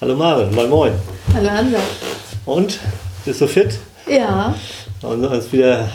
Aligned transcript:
Hallo 0.00 0.14
Maren, 0.16 0.54
moin 0.54 0.70
moin. 0.70 0.92
Hallo 1.34 1.50
Hansa. 1.50 1.76
Und? 2.46 2.78
Bist 3.26 3.42
du 3.42 3.46
fit? 3.46 3.78
Ja. 4.08 4.54
Und 5.02 5.26
uns 5.26 5.52
wieder 5.52 5.90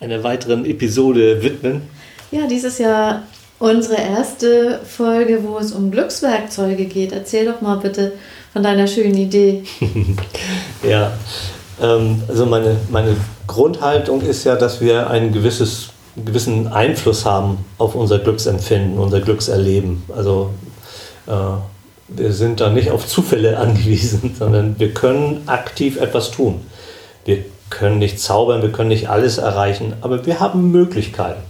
einer 0.00 0.24
weiteren 0.24 0.64
Episode 0.64 1.40
widmen. 1.40 1.82
Ja, 2.32 2.48
dies 2.48 2.64
ist 2.64 2.80
ja 2.80 3.22
unsere 3.60 3.94
erste 4.02 4.80
Folge, 4.84 5.44
wo 5.44 5.56
es 5.58 5.70
um 5.70 5.92
Glückswerkzeuge 5.92 6.86
geht. 6.86 7.12
Erzähl 7.12 7.46
doch 7.46 7.60
mal 7.60 7.76
bitte 7.76 8.14
von 8.52 8.64
deiner 8.64 8.88
schönen 8.88 9.16
Idee. 9.16 9.62
ja, 10.82 11.12
ähm, 11.80 12.20
also 12.26 12.44
meine, 12.44 12.76
meine 12.90 13.16
Grundhaltung 13.46 14.22
ist 14.22 14.42
ja, 14.42 14.56
dass 14.56 14.80
wir 14.80 15.08
ein 15.08 15.32
gewisses, 15.32 15.90
einen 16.16 16.24
gewissen 16.24 16.66
Einfluss 16.66 17.24
haben 17.24 17.58
auf 17.78 17.94
unser 17.94 18.18
Glücksempfinden, 18.18 18.98
unser 18.98 19.20
Glückserleben. 19.20 20.02
Also 20.12 20.50
äh, 21.28 21.32
wir 22.08 22.32
sind 22.32 22.60
da 22.60 22.70
nicht 22.70 22.90
auf 22.90 23.06
Zufälle 23.06 23.58
angewiesen, 23.58 24.34
sondern 24.38 24.78
wir 24.78 24.92
können 24.92 25.42
aktiv 25.46 26.00
etwas 26.00 26.30
tun. 26.30 26.60
Wir 27.24 27.38
können 27.70 27.98
nicht 27.98 28.20
zaubern, 28.20 28.62
wir 28.62 28.72
können 28.72 28.90
nicht 28.90 29.08
alles 29.08 29.38
erreichen, 29.38 29.94
aber 30.02 30.26
wir 30.26 30.40
haben 30.40 30.70
Möglichkeiten. 30.72 31.40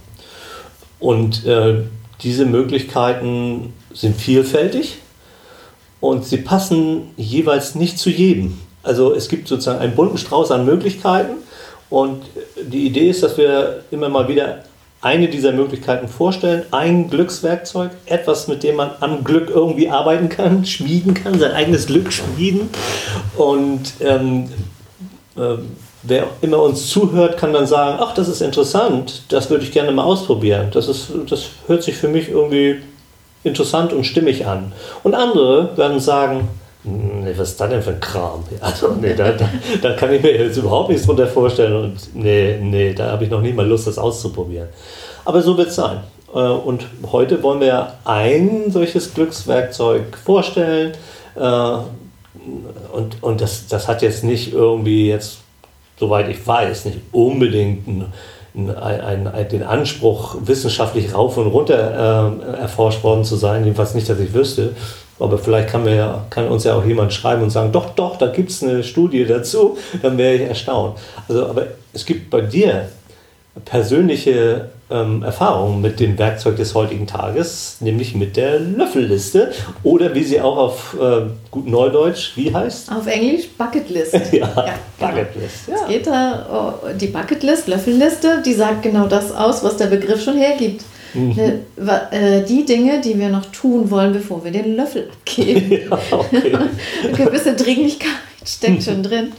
Und 0.99 1.45
äh, 1.45 1.81
diese 2.21 2.45
Möglichkeiten 2.45 3.73
sind 3.93 4.15
vielfältig 4.15 4.99
und 5.99 6.25
sie 6.25 6.37
passen 6.37 7.11
jeweils 7.17 7.75
nicht 7.75 7.99
zu 7.99 8.09
jedem. 8.09 8.59
Also 8.83 9.13
es 9.13 9.27
gibt 9.27 9.47
sozusagen 9.47 9.79
einen 9.79 9.95
bunten 9.95 10.17
Strauß 10.17 10.51
an 10.51 10.65
Möglichkeiten 10.65 11.37
und 11.89 12.23
die 12.61 12.87
Idee 12.87 13.09
ist, 13.09 13.23
dass 13.23 13.37
wir 13.37 13.83
immer 13.91 14.09
mal 14.09 14.27
wieder 14.27 14.63
eine 15.03 15.27
dieser 15.27 15.51
Möglichkeiten 15.51 16.07
vorstellen, 16.07 16.63
ein 16.71 17.09
Glückswerkzeug, 17.09 17.91
etwas, 18.05 18.47
mit 18.47 18.63
dem 18.63 18.77
man 18.77 18.91
am 19.01 19.23
Glück 19.23 19.49
irgendwie 19.49 19.89
arbeiten 19.89 20.29
kann, 20.29 20.65
schmieden 20.65 21.13
kann, 21.13 21.37
sein 21.37 21.51
eigenes 21.51 21.87
Glück 21.87 22.11
schmieden. 22.11 22.69
Und 23.35 23.93
ähm, 23.99 24.49
äh, 25.35 25.57
wer 26.03 26.27
immer 26.41 26.61
uns 26.61 26.89
zuhört, 26.89 27.37
kann 27.37 27.51
dann 27.51 27.67
sagen, 27.67 27.99
ach, 28.01 28.13
das 28.13 28.29
ist 28.29 28.41
interessant, 28.41 29.23
das 29.27 29.49
würde 29.49 29.65
ich 29.65 29.73
gerne 29.73 29.91
mal 29.91 30.03
ausprobieren. 30.03 30.69
Das, 30.71 30.87
ist, 30.87 31.11
das 31.29 31.47
hört 31.67 31.83
sich 31.83 31.95
für 31.95 32.07
mich 32.07 32.29
irgendwie 32.29 32.77
interessant 33.43 33.91
und 33.91 34.05
stimmig 34.05 34.45
an. 34.45 34.71
Und 35.03 35.15
andere 35.15 35.75
werden 35.75 35.99
sagen, 35.99 36.47
was 36.83 37.49
ist 37.51 37.61
das 37.61 37.69
denn 37.69 37.81
für 37.81 37.91
ein 37.91 37.99
Kram? 37.99 38.43
Also, 38.59 38.93
nee, 38.99 39.13
da, 39.13 39.31
da, 39.31 39.49
da, 39.81 39.93
kann 39.93 40.13
ich 40.13 40.21
mir 40.21 40.37
jetzt 40.37 40.57
überhaupt 40.57 40.89
nichts 40.89 41.05
drunter 41.05 41.27
vorstellen 41.27 41.75
und 41.75 42.15
nee, 42.15 42.57
nee, 42.61 42.93
da 42.93 43.11
habe 43.11 43.23
ich 43.23 43.29
noch 43.29 43.41
nicht 43.41 43.55
mal 43.55 43.65
Lust, 43.65 43.87
das 43.87 43.97
auszuprobieren. 43.97 44.67
Aber 45.23 45.41
so 45.41 45.57
wird 45.57 45.69
es 45.69 45.75
sein. 45.75 45.99
Äh, 46.33 46.39
und 46.39 46.85
heute 47.11 47.41
wollen 47.41 47.61
wir 47.61 47.93
ein 48.03 48.69
solches 48.69 49.13
Glückswerkzeug 49.13 50.17
vorstellen. 50.17 50.91
Äh, 51.35 51.77
und, 52.91 53.21
und 53.21 53.39
das, 53.39 53.67
das 53.67 53.87
hat 53.87 54.01
jetzt 54.01 54.25
nicht 54.25 54.51
irgendwie 54.51 55.07
jetzt, 55.07 55.37
soweit 55.97 56.27
ich 56.27 56.45
weiß, 56.45 56.85
nicht 56.85 56.99
unbedingt 57.13 57.87
ein, 57.87 58.13
ein, 58.75 59.27
ein, 59.27 59.49
den 59.49 59.63
Anspruch, 59.63 60.35
wissenschaftlich 60.41 61.13
rauf 61.13 61.37
und 61.37 61.47
runter 61.47 62.41
äh, 62.43 62.61
erforscht 62.61 63.03
worden 63.03 63.23
zu 63.23 63.37
sein, 63.37 63.63
jedenfalls 63.63 63.93
nicht, 63.93 64.09
dass 64.09 64.19
ich 64.19 64.33
wüsste, 64.33 64.75
aber 65.19 65.37
vielleicht 65.37 65.69
kann, 65.69 65.83
mir, 65.83 66.25
kann 66.29 66.47
uns 66.47 66.63
ja 66.63 66.75
auch 66.75 66.85
jemand 66.85 67.13
schreiben 67.13 67.43
und 67.43 67.49
sagen, 67.49 67.71
doch, 67.71 67.91
doch, 67.91 68.17
da 68.17 68.27
gibt 68.27 68.49
es 68.49 68.63
eine 68.63 68.83
Studie 68.83 69.25
dazu, 69.25 69.77
dann 70.01 70.17
wäre 70.17 70.35
ich 70.35 70.41
erstaunt. 70.41 70.97
Also, 71.27 71.47
aber 71.47 71.67
es 71.93 72.05
gibt 72.05 72.29
bei 72.29 72.41
dir 72.41 72.89
persönliche 73.65 74.69
ähm, 74.89 75.23
Erfahrungen 75.23 75.81
mit 75.81 75.99
dem 75.99 76.17
Werkzeug 76.17 76.55
des 76.55 76.73
heutigen 76.73 77.07
Tages, 77.07 77.77
nämlich 77.79 78.15
mit 78.15 78.35
der 78.35 78.59
Löffelliste 78.59 79.51
oder 79.83 80.13
wie 80.15 80.23
sie 80.23 80.41
auch 80.41 80.57
auf 80.57 80.97
äh, 80.99 81.21
gut 81.51 81.67
Neudeutsch, 81.67 82.31
wie 82.35 82.53
heißt? 82.53 82.91
Auf 82.91 83.07
Englisch 83.07 83.49
Bucketlist. 83.57 84.13
ja, 84.31 84.39
ja 84.39 84.47
genau. 84.47 84.73
Bucketlist. 84.99 85.67
Ja. 85.67 85.75
Es 85.75 85.87
geht 85.87 86.07
da, 86.07 86.73
oh, 86.83 86.87
die 86.99 87.07
Bucketlist, 87.07 87.67
Löffelliste, 87.67 88.41
die 88.45 88.53
sagt 88.53 88.83
genau 88.83 89.07
das 89.07 89.31
aus, 89.31 89.63
was 89.63 89.77
der 89.77 89.87
Begriff 89.87 90.23
schon 90.23 90.37
hergibt. 90.37 90.83
Mhm. 91.13 91.35
Ne, 91.35 92.11
äh, 92.11 92.43
die 92.43 92.65
Dinge, 92.65 93.01
die 93.01 93.19
wir 93.19 93.29
noch 93.29 93.45
tun 93.47 93.89
wollen, 93.91 94.13
bevor 94.13 94.43
wir 94.43 94.51
den 94.51 94.75
Löffel 94.75 95.09
abgeben. 95.11 95.71
Ja, 95.89 95.97
okay. 96.11 96.53
Eine 97.03 97.13
gewisse 97.13 97.55
Dringlichkeit 97.55 98.09
steckt 98.45 98.83
schon 98.83 99.03
drin. 99.03 99.31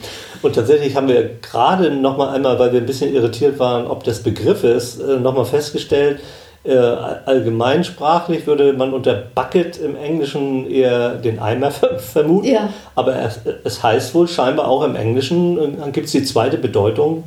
Und 0.43 0.55
tatsächlich 0.55 0.95
haben 0.95 1.09
wir 1.09 1.31
gerade 1.41 1.91
noch 1.91 2.17
mal 2.17 2.35
einmal, 2.35 2.59
weil 2.59 2.73
wir 2.73 2.81
ein 2.81 2.87
bisschen 2.87 3.15
irritiert 3.15 3.59
waren, 3.59 3.87
ob 3.87 4.05
des 4.05 4.23
Begriffes, 4.23 4.99
äh, 4.99 5.17
noch 5.17 5.35
mal 5.35 5.45
festgestellt, 5.45 6.21
äh, 6.65 6.77
allgemeinsprachlich 6.77 8.47
würde 8.47 8.73
man 8.73 8.95
unter 8.95 9.15
Bucket 9.15 9.77
im 9.79 9.97
Englischen 9.97 10.71
eher 10.71 11.17
den 11.17 11.39
Eimer 11.39 11.71
vermuten. 11.71 12.47
Ja. 12.47 12.71
Aber 12.95 13.17
es, 13.17 13.41
es, 13.65 13.83
heißt 13.83 14.15
wohl 14.15 14.29
scheinbar 14.29 14.69
auch 14.69 14.83
im 14.83 14.97
Englischen, 14.97 15.79
dann 15.79 15.93
gibt 15.93 16.07
es 16.07 16.13
die 16.13 16.25
zweite 16.25 16.57
Bedeutung, 16.57 17.25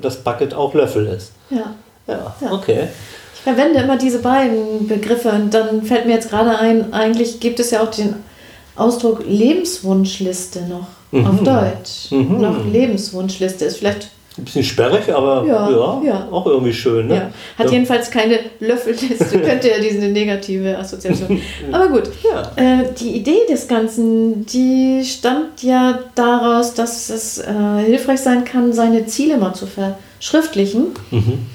dass 0.00 0.16
Bucket 0.16 0.54
auch 0.54 0.72
Löffel 0.72 1.06
ist. 1.06 1.32
Ja. 1.50 1.74
Ja, 2.06 2.34
okay 2.50 2.88
verwende 3.48 3.80
immer 3.80 3.96
diese 3.96 4.18
beiden 4.18 4.86
Begriffe 4.86 5.30
und 5.30 5.54
dann 5.54 5.82
fällt 5.82 6.06
mir 6.06 6.12
jetzt 6.12 6.28
gerade 6.28 6.58
ein, 6.58 6.92
eigentlich 6.92 7.40
gibt 7.40 7.60
es 7.60 7.70
ja 7.70 7.82
auch 7.82 7.90
den 7.90 8.16
Ausdruck 8.76 9.24
Lebenswunschliste 9.26 10.66
noch 10.66 10.88
mhm. 11.10 11.26
auf 11.26 11.42
Deutsch. 11.42 12.10
Mhm. 12.10 12.40
Noch 12.40 12.64
Lebenswunschliste 12.66 13.64
ist 13.64 13.78
vielleicht 13.78 14.10
ein 14.36 14.44
bisschen 14.44 14.64
sperrig, 14.64 15.12
aber 15.12 15.44
ja, 15.46 15.70
ja, 15.70 16.02
ja. 16.04 16.28
auch 16.30 16.46
irgendwie 16.46 16.74
schön. 16.74 17.08
Ne? 17.08 17.14
Ja. 17.14 17.30
Hat 17.58 17.72
jedenfalls 17.72 18.10
keine 18.10 18.38
Löffelliste, 18.60 19.40
könnte 19.44 19.68
ja 19.70 19.78
diese 19.80 20.06
negative 20.08 20.76
Assoziation. 20.76 21.40
aber 21.72 21.88
gut, 21.88 22.10
äh, 22.56 22.84
die 23.00 23.16
Idee 23.16 23.46
des 23.48 23.66
Ganzen, 23.66 24.44
die 24.44 25.02
stammt 25.04 25.62
ja 25.62 26.00
daraus, 26.14 26.74
dass 26.74 27.08
es 27.08 27.38
äh, 27.38 27.44
hilfreich 27.86 28.20
sein 28.20 28.44
kann, 28.44 28.74
seine 28.74 29.06
Ziele 29.06 29.38
mal 29.38 29.54
zu 29.54 29.66
verschriftlichen. 29.66 30.88
Mhm. 31.10 31.46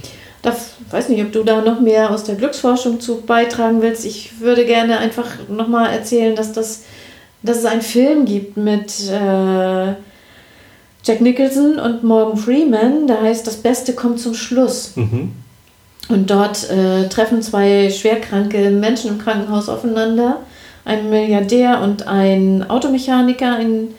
Da 0.44 0.54
weiß 0.92 1.09
nicht, 1.09 1.24
ob 1.24 1.31
du 1.31 1.44
da 1.44 1.62
noch 1.62 1.80
mehr 1.80 2.12
aus 2.12 2.26
der 2.26 2.36
Glücksforschung 2.36 3.00
zu 3.00 3.22
beitragen 3.22 3.81
willst. 3.81 4.06
Ich 4.06 4.42
würde 4.42 4.66
gerne 4.66 4.98
einfach 5.00 5.26
nochmal 5.50 5.92
erzählen, 5.92 6.36
dass, 6.36 6.52
das, 6.52 6.84
dass 7.42 7.59
es 7.59 7.66
einen 7.66 7.81
Film 7.81 8.26
gibt 8.26 8.58
mit 8.58 9.09
äh, 9.09 9.94
Jack 11.06 11.22
Nicholson 11.22 11.80
und 11.80 12.04
Morgan 12.04 12.38
Freeman, 12.38 13.08
der 13.08 13.22
heißt 13.22 13.48
Das 13.48 13.56
Beste 13.56 13.94
kommt 13.94 14.20
zum 14.20 14.34
Schluss. 14.34 14.92
Mhm. 14.96 15.31
Und 16.09 16.30
dort 16.30 16.70
äh, 16.70 17.08
treffen 17.08 17.42
zwei 17.42 17.90
schwerkranke 17.90 18.70
Menschen 18.70 19.12
im 19.12 19.20
Krankenhaus 19.20 19.70
aufeinander. 19.70 20.40
Ein 20.84 21.10
Milliardär 21.10 21.80
und 21.81 22.06
ein 22.08 22.70
Automechaniker, 22.70 23.56
ein 23.56 23.94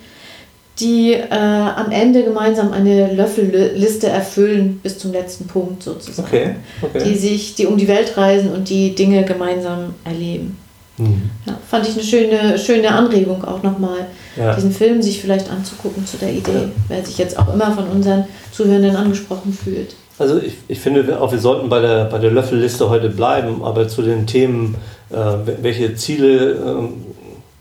die 0.81 1.13
äh, 1.13 1.29
am 1.31 1.91
Ende 1.91 2.25
gemeinsam 2.25 2.73
eine 2.73 3.15
Löffelliste 3.15 4.09
erfüllen 4.09 4.81
bis 4.83 4.99
zum 4.99 5.13
letzten 5.13 5.47
Punkt 5.47 5.83
sozusagen. 5.83 6.27
Okay, 6.27 6.55
okay. 6.83 7.03
Die 7.05 7.15
sich, 7.15 7.55
die 7.55 7.67
um 7.67 7.77
die 7.77 7.87
Welt 7.87 8.17
reisen 8.17 8.53
und 8.53 8.69
die 8.69 8.95
Dinge 8.95 9.25
gemeinsam 9.25 9.95
erleben. 10.05 10.59
Mhm. 10.97 11.31
Ja, 11.47 11.59
fand 11.69 11.89
ich 11.89 11.95
eine 11.95 12.05
schöne, 12.05 12.59
schöne 12.59 12.91
Anregung 12.91 13.45
auch 13.45 13.63
nochmal, 13.63 14.07
ja. 14.37 14.55
diesen 14.55 14.71
Film 14.71 15.03
sich 15.03 15.21
vielleicht 15.21 15.51
anzugucken 15.51 16.07
zu 16.07 16.17
der 16.19 16.33
Idee, 16.33 16.53
ja. 16.53 16.69
wer 16.89 17.05
sich 17.05 17.19
jetzt 17.19 17.39
auch 17.39 17.53
immer 17.53 17.73
von 17.73 17.89
unseren 17.89 18.25
Zuhörenden 18.53 18.95
angesprochen 18.95 19.53
fühlt. 19.53 19.95
Also 20.19 20.39
ich, 20.39 20.55
ich 20.69 20.79
finde 20.79 21.21
auch, 21.21 21.33
wir 21.33 21.41
sollten 21.41 21.69
bei 21.69 21.81
der, 21.81 22.05
bei 22.05 22.19
der 22.19 22.31
Löffelliste 22.31 22.89
heute 22.89 23.11
bleiben, 23.11 23.65
aber 23.65 23.89
zu 23.89 24.03
den 24.03 24.27
Themen, 24.27 24.77
äh, 25.11 25.17
welche 25.61 25.97
Ziele 25.97 26.53
äh, 26.53 27.14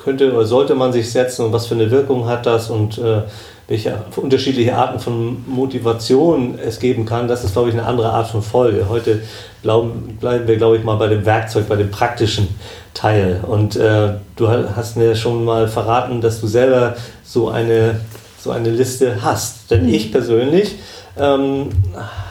könnte 0.04 0.34
oder 0.34 0.46
sollte 0.46 0.76
man 0.76 0.94
sich 0.94 1.12
setzen 1.12 1.46
und 1.46 1.54
was 1.54 1.68
für 1.68 1.76
eine 1.76 1.90
Wirkung 1.90 2.28
hat 2.28 2.46
das 2.46 2.70
und 2.70 2.98
äh, 2.98 3.22
welche 3.68 3.98
unterschiedliche 4.18 4.76
Arten 4.76 5.00
von 5.00 5.44
Motivation 5.48 6.60
es 6.60 6.80
geben 6.80 7.06
kann, 7.06 7.28
das 7.28 7.44
ist, 7.44 7.54
glaube 7.54 7.70
ich, 7.70 7.76
eine 7.76 7.86
andere 7.86 8.10
Art 8.10 8.28
von 8.28 8.42
Folge. 8.42 8.88
Heute 8.90 9.22
glauben, 9.62 10.18
bleiben 10.20 10.48
wir, 10.48 10.58
glaube 10.58 10.78
ich, 10.78 10.84
mal 10.84 10.98
bei 10.98 11.08
dem 11.08 11.26
Werkzeug, 11.26 11.70
bei 11.70 11.78
dem 11.78 11.90
praktischen 11.90 12.50
Teil. 12.94 13.40
Und 13.48 13.78
äh, 13.78 14.16
du 14.36 14.50
hast 14.50 14.98
mir 14.98 15.16
schon 15.16 15.46
mal 15.46 15.70
verraten, 15.70 16.20
dass 16.20 16.42
du 16.42 16.48
selber 16.48 16.96
so 17.24 17.50
eine, 17.50 18.02
so 18.38 18.52
eine 18.52 18.70
Liste 18.70 19.24
hast. 19.24 19.72
Denn 19.72 19.84
mhm. 19.84 19.94
ich 19.94 20.12
persönlich 20.12 20.76
ähm, 21.18 21.70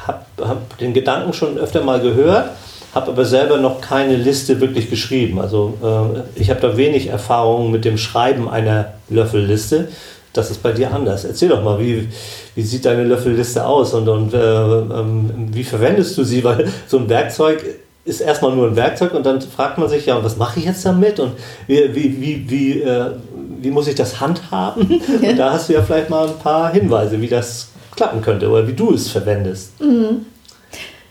habe 0.07 0.25
hab 0.39 0.79
den 0.79 0.93
Gedanken 0.93 1.33
schon 1.33 1.57
öfter 1.57 1.83
mal 1.83 2.01
gehört 2.01 2.51
habe 2.95 3.11
aber 3.11 3.25
selber 3.25 3.57
noch 3.57 3.81
keine 3.81 4.17
Liste 4.17 4.61
wirklich 4.61 4.91
geschrieben. 4.91 5.41
Also 5.41 5.75
äh, 5.83 6.41
ich 6.41 6.51
habe 6.51 6.61
da 6.61 6.77
wenig 6.77 7.09
Erfahrung 7.09 7.71
mit 7.71 7.85
dem 7.85 7.97
Schreiben 7.97 8.49
einer 8.49 8.93
Löffelliste. 9.09 9.89
Das 10.33 10.51
ist 10.51 10.63
bei 10.63 10.73
dir 10.73 10.93
anders. 10.93 11.25
Erzähl 11.25 11.49
doch 11.49 11.63
mal, 11.63 11.79
wie, 11.79 12.09
wie 12.55 12.63
sieht 12.63 12.85
deine 12.85 13.05
Löffelliste 13.05 13.67
aus 13.67 13.95
und, 13.95 14.09
und 14.09 14.35
äh, 14.35 14.39
ähm, 14.39 15.49
wie 15.53 15.65
verwendest 15.65 16.17
du 16.17 16.25
sie? 16.25 16.45
Weil 16.45 16.69
so 16.87 16.99
ein 16.99 17.09
Werkzeug 17.09 17.65
ist 18.05 18.21
erstmal 18.21 18.55
nur 18.55 18.67
ein 18.67 18.77
Werkzeug 18.77 19.15
und 19.15 19.25
dann 19.25 19.41
fragt 19.41 19.79
man 19.79 19.89
sich, 19.89 20.07
ja, 20.07 20.23
was 20.25 20.37
mache 20.37 20.59
ich 20.59 20.67
jetzt 20.67 20.85
damit 20.85 21.21
und 21.21 21.33
wie, 21.67 21.95
wie, 21.95 22.21
wie, 22.21 22.51
wie, 22.51 22.81
äh, 22.83 23.13
wie 23.61 23.71
muss 23.71 23.87
ich 23.87 23.95
das 23.95 24.21
handhaben? 24.21 25.01
Ja. 25.23 25.31
Und 25.31 25.39
da 25.39 25.53
hast 25.53 25.69
du 25.69 25.75
ja 25.75 25.83
vielleicht 25.83 26.11
mal 26.11 26.27
ein 26.27 26.39
paar 26.39 26.73
Hinweise, 26.73 27.21
wie 27.21 27.29
das 27.29 27.69
klappen 27.95 28.21
könnte 28.21 28.49
oder 28.49 28.67
wie 28.67 28.73
du 28.73 28.93
es 28.93 29.09
verwendest. 29.09 29.81
Mhm. 29.81 30.27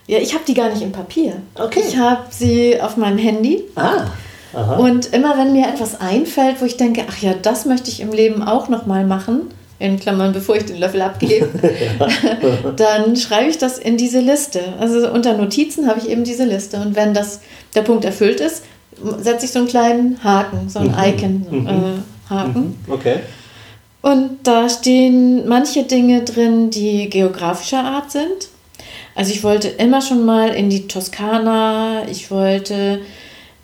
Ja, 0.08 0.18
ich 0.20 0.34
habe 0.34 0.44
die 0.48 0.54
gar 0.54 0.70
nicht 0.70 0.82
im 0.82 0.92
Papier. 0.92 1.42
Okay. 1.56 1.82
Ich 1.88 1.98
habe 1.98 2.24
sie 2.30 2.82
auf 2.82 2.98
meinem 2.98 3.18
Handy. 3.18 3.64
Ah. 3.76 4.08
Aha. 4.54 4.76
Und 4.76 5.14
immer 5.14 5.38
wenn 5.38 5.54
mir 5.54 5.68
etwas 5.68 6.02
einfällt, 6.02 6.62
wo 6.62 6.66
ich 6.66 6.76
denke, 6.76 7.06
ach 7.10 7.18
ja, 7.22 7.34
das 7.34 7.66
möchte 7.66 7.90
ich 7.90 8.02
im 8.02 8.12
Leben 8.12 8.44
auch 8.44 8.68
nochmal 8.68 9.06
machen, 9.06 9.50
in 9.80 10.00
Klammern, 10.00 10.34
bevor 10.34 10.56
ich 10.56 10.66
den 10.66 10.78
Löffel 10.78 11.02
abgebe, 11.02 11.50
dann 12.76 13.16
schreibe 13.16 13.50
ich 13.50 13.58
das 13.58 13.80
in 13.80 13.98
diese 13.98 14.20
Liste. 14.20 14.62
Also 14.80 15.10
unter 15.12 15.34
Notizen 15.38 15.88
habe 15.88 16.00
ich 16.00 16.10
eben 16.10 16.24
diese 16.24 16.46
Liste. 16.46 16.78
Und 16.78 16.96
wenn 16.96 17.14
das, 17.14 17.42
der 17.74 17.82
Punkt 17.82 18.06
erfüllt 18.06 18.40
ist, 18.40 18.64
setze 19.20 19.46
ich 19.46 19.52
so 19.52 19.60
einen 19.60 19.68
kleinen 19.68 20.24
Haken, 20.24 20.70
so 20.70 20.80
ein 20.80 20.90
mhm. 20.90 20.96
Icon, 21.04 21.46
mhm. 21.50 21.68
äh. 21.68 22.44
Mhm. 22.44 22.76
Okay. 22.88 23.20
Und 24.02 24.40
da 24.44 24.70
stehen 24.70 25.48
manche 25.48 25.84
Dinge 25.84 26.24
drin, 26.24 26.70
die 26.70 27.10
geografischer 27.10 27.84
Art 27.84 28.12
sind. 28.12 28.50
Also 29.16 29.32
ich 29.32 29.44
wollte 29.44 29.68
immer 29.68 30.02
schon 30.02 30.26
mal 30.26 30.50
in 30.50 30.70
die 30.70 30.88
Toskana, 30.88 32.08
ich 32.10 32.32
wollte 32.32 33.02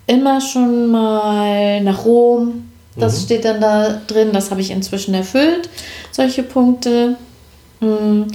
immer 0.07 0.41
schon 0.41 0.88
mal 0.91 1.81
nach 1.81 2.05
Rom. 2.05 2.69
Das 2.95 3.19
mhm. 3.19 3.25
steht 3.25 3.45
dann 3.45 3.61
da 3.61 4.01
drin, 4.07 4.31
das 4.33 4.49
habe 4.51 4.61
ich 4.61 4.71
inzwischen 4.71 5.13
erfüllt, 5.13 5.69
solche 6.11 6.44
Punkte. 6.44 7.15
Hm, 7.79 8.27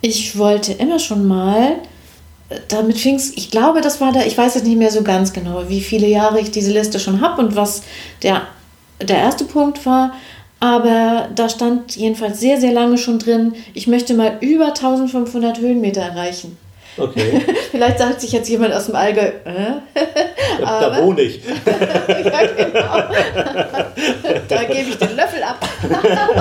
ich 0.00 0.38
wollte 0.38 0.72
immer 0.74 0.98
schon 0.98 1.26
mal, 1.26 1.76
damit 2.68 2.98
fing 2.98 3.16
es, 3.16 3.36
ich 3.36 3.50
glaube, 3.50 3.80
das 3.80 4.00
war 4.00 4.12
da, 4.12 4.24
ich 4.24 4.38
weiß 4.38 4.54
jetzt 4.54 4.66
nicht 4.66 4.78
mehr 4.78 4.92
so 4.92 5.02
ganz 5.02 5.32
genau, 5.32 5.68
wie 5.68 5.80
viele 5.80 6.06
Jahre 6.06 6.40
ich 6.40 6.52
diese 6.52 6.72
Liste 6.72 7.00
schon 7.00 7.20
habe 7.20 7.42
und 7.42 7.56
was 7.56 7.82
der, 8.22 8.42
der 9.00 9.18
erste 9.18 9.44
Punkt 9.44 9.84
war. 9.84 10.12
Aber 10.58 11.28
da 11.34 11.48
stand 11.48 11.96
jedenfalls 11.96 12.40
sehr, 12.40 12.58
sehr 12.58 12.72
lange 12.72 12.96
schon 12.96 13.18
drin, 13.18 13.54
ich 13.74 13.86
möchte 13.86 14.14
mal 14.14 14.38
über 14.40 14.68
1500 14.68 15.58
Höhenmeter 15.58 16.00
erreichen. 16.00 16.56
Okay. 16.98 17.42
Vielleicht 17.70 17.98
sagt 17.98 18.20
sich 18.22 18.32
jetzt 18.32 18.48
jemand 18.48 18.72
aus 18.72 18.86
dem 18.86 18.96
Allgäu, 18.96 19.20
äh? 19.20 19.32
da, 20.60 20.88
da 20.88 21.02
wohne 21.02 21.22
ich. 21.22 21.42
ja, 21.66 22.46
genau. 22.56 23.10
da 24.48 24.64
gebe 24.64 24.88
ich 24.88 24.96
den 24.96 25.14
Löffel 25.14 25.42
ab 25.42 25.68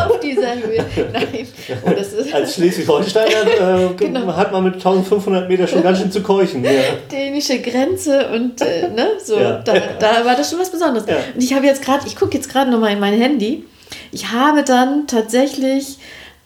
auf 0.07 0.19
dieser 0.21 0.55
Höhe. 0.55 0.85
Nein. 1.11 1.47
Oh, 1.85 1.89
das 1.89 2.13
ist 2.13 2.33
Als 2.33 2.55
Schleswig-Holsteiner 2.55 3.89
äh, 3.91 3.93
genau. 3.97 4.33
hat 4.33 4.53
man 4.53 4.63
mit 4.63 4.75
1500 4.75 5.49
Meter 5.49 5.67
schon 5.67 5.83
ganz 5.83 5.99
schön 5.99 6.11
zu 6.11 6.21
keuchen. 6.23 6.63
Ja. 6.63 6.71
Dänische 7.11 7.59
Grenze 7.59 8.29
und 8.29 8.61
äh, 8.61 8.87
ne, 8.87 9.07
so, 9.21 9.37
ja. 9.37 9.57
da, 9.57 9.73
da 9.99 10.25
war 10.25 10.37
das 10.37 10.49
schon 10.49 10.59
was 10.59 10.71
Besonderes. 10.71 11.05
Und 11.05 11.43
ich 11.43 11.53
habe 11.53 11.65
jetzt 11.65 11.83
gerade, 11.83 12.07
ich 12.07 12.15
gucke 12.15 12.33
jetzt 12.33 12.49
gerade 12.49 12.71
nochmal 12.71 12.93
in 12.93 12.99
mein 12.99 13.19
Handy 13.19 13.65
ich 14.11 14.31
habe 14.31 14.63
dann 14.63 15.07
tatsächlich 15.07 15.97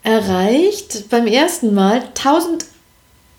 erreicht 0.04 1.10
beim 1.10 1.28
ersten 1.28 1.74
Mal 1.74 2.04
1000 2.18 2.66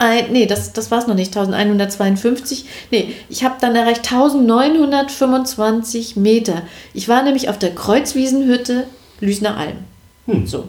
ein, 0.01 0.33
nee, 0.33 0.47
das, 0.47 0.73
das 0.73 0.91
war 0.91 0.99
es 0.99 1.07
noch 1.07 1.15
nicht, 1.15 1.37
1152. 1.37 2.65
Nee, 2.91 3.15
ich 3.29 3.45
habe 3.45 3.57
dann 3.61 3.77
erreicht 3.77 4.11
1925 4.11 6.17
Meter. 6.17 6.63
Ich 6.95 7.07
war 7.07 7.23
nämlich 7.23 7.51
auf 7.51 7.59
der 7.59 7.75
Kreuzwiesenhütte 7.75 8.87
Lüsner 9.21 9.59
Alm. 9.59 9.77
Hm. 10.27 10.47
So. 10.47 10.69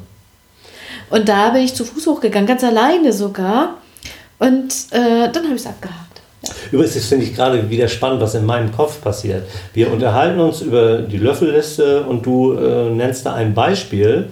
Und 1.09 1.29
da 1.29 1.51
bin 1.51 1.63
ich 1.63 1.73
zu 1.73 1.85
Fuß 1.85 2.07
hochgegangen, 2.07 2.45
ganz 2.45 2.65
alleine 2.65 3.13
sogar. 3.13 3.77
Und 4.37 4.73
äh, 4.91 5.31
dann 5.31 5.45
habe 5.45 5.55
ich 5.55 5.61
es 5.61 5.67
abgehakt. 5.67 6.10
Übrigens, 6.71 6.95
das 6.95 7.05
finde 7.05 7.25
ich 7.25 7.35
gerade 7.35 7.69
wieder 7.69 7.87
spannend, 7.87 8.21
was 8.21 8.33
in 8.33 8.45
meinem 8.45 8.71
Kopf 8.71 9.01
passiert. 9.01 9.43
Wir 9.73 9.91
unterhalten 9.91 10.39
uns 10.39 10.61
über 10.61 10.99
die 10.99 11.17
Löffelliste 11.17 12.01
und 12.01 12.25
du 12.25 12.53
äh, 12.53 12.89
nennst 12.89 13.25
da 13.25 13.33
ein 13.33 13.53
Beispiel 13.53 14.29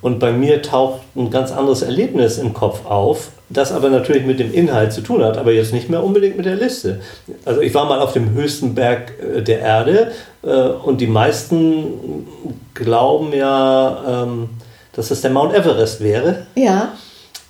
und 0.00 0.18
bei 0.18 0.32
mir 0.32 0.62
taucht 0.62 1.02
ein 1.14 1.30
ganz 1.30 1.52
anderes 1.52 1.82
Erlebnis 1.82 2.38
im 2.38 2.54
Kopf 2.54 2.86
auf, 2.86 3.28
das 3.50 3.72
aber 3.72 3.90
natürlich 3.90 4.24
mit 4.24 4.38
dem 4.38 4.54
Inhalt 4.54 4.92
zu 4.92 5.02
tun 5.02 5.22
hat, 5.22 5.36
aber 5.36 5.52
jetzt 5.52 5.72
nicht 5.74 5.90
mehr 5.90 6.02
unbedingt 6.02 6.36
mit 6.36 6.46
der 6.46 6.56
Liste. 6.56 7.00
Also 7.44 7.60
ich 7.60 7.74
war 7.74 7.84
mal 7.84 7.98
auf 7.98 8.12
dem 8.12 8.32
höchsten 8.32 8.74
Berg 8.74 9.12
äh, 9.20 9.42
der 9.42 9.60
Erde 9.60 10.12
äh, 10.42 10.48
und 10.50 11.00
die 11.00 11.06
meisten 11.06 12.26
glauben 12.72 13.34
ja, 13.34 14.24
ähm, 14.24 14.48
dass 14.92 15.10
es 15.10 15.20
der 15.20 15.30
Mount 15.30 15.54
Everest 15.54 16.00
wäre. 16.00 16.46
Ja. 16.54 16.92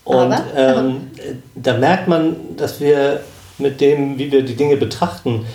Und 0.03 0.35
ähm, 0.57 1.11
da 1.55 1.75
merkt 1.75 2.09
man, 2.09 2.35
dass 2.57 2.81
wir 2.81 3.21
mit 3.61 3.81
dem, 3.81 4.19
wie 4.19 4.33
wir 4.33 4.43
die 4.43 4.57
Dinge 4.57 4.77
betrachten, 4.77 5.47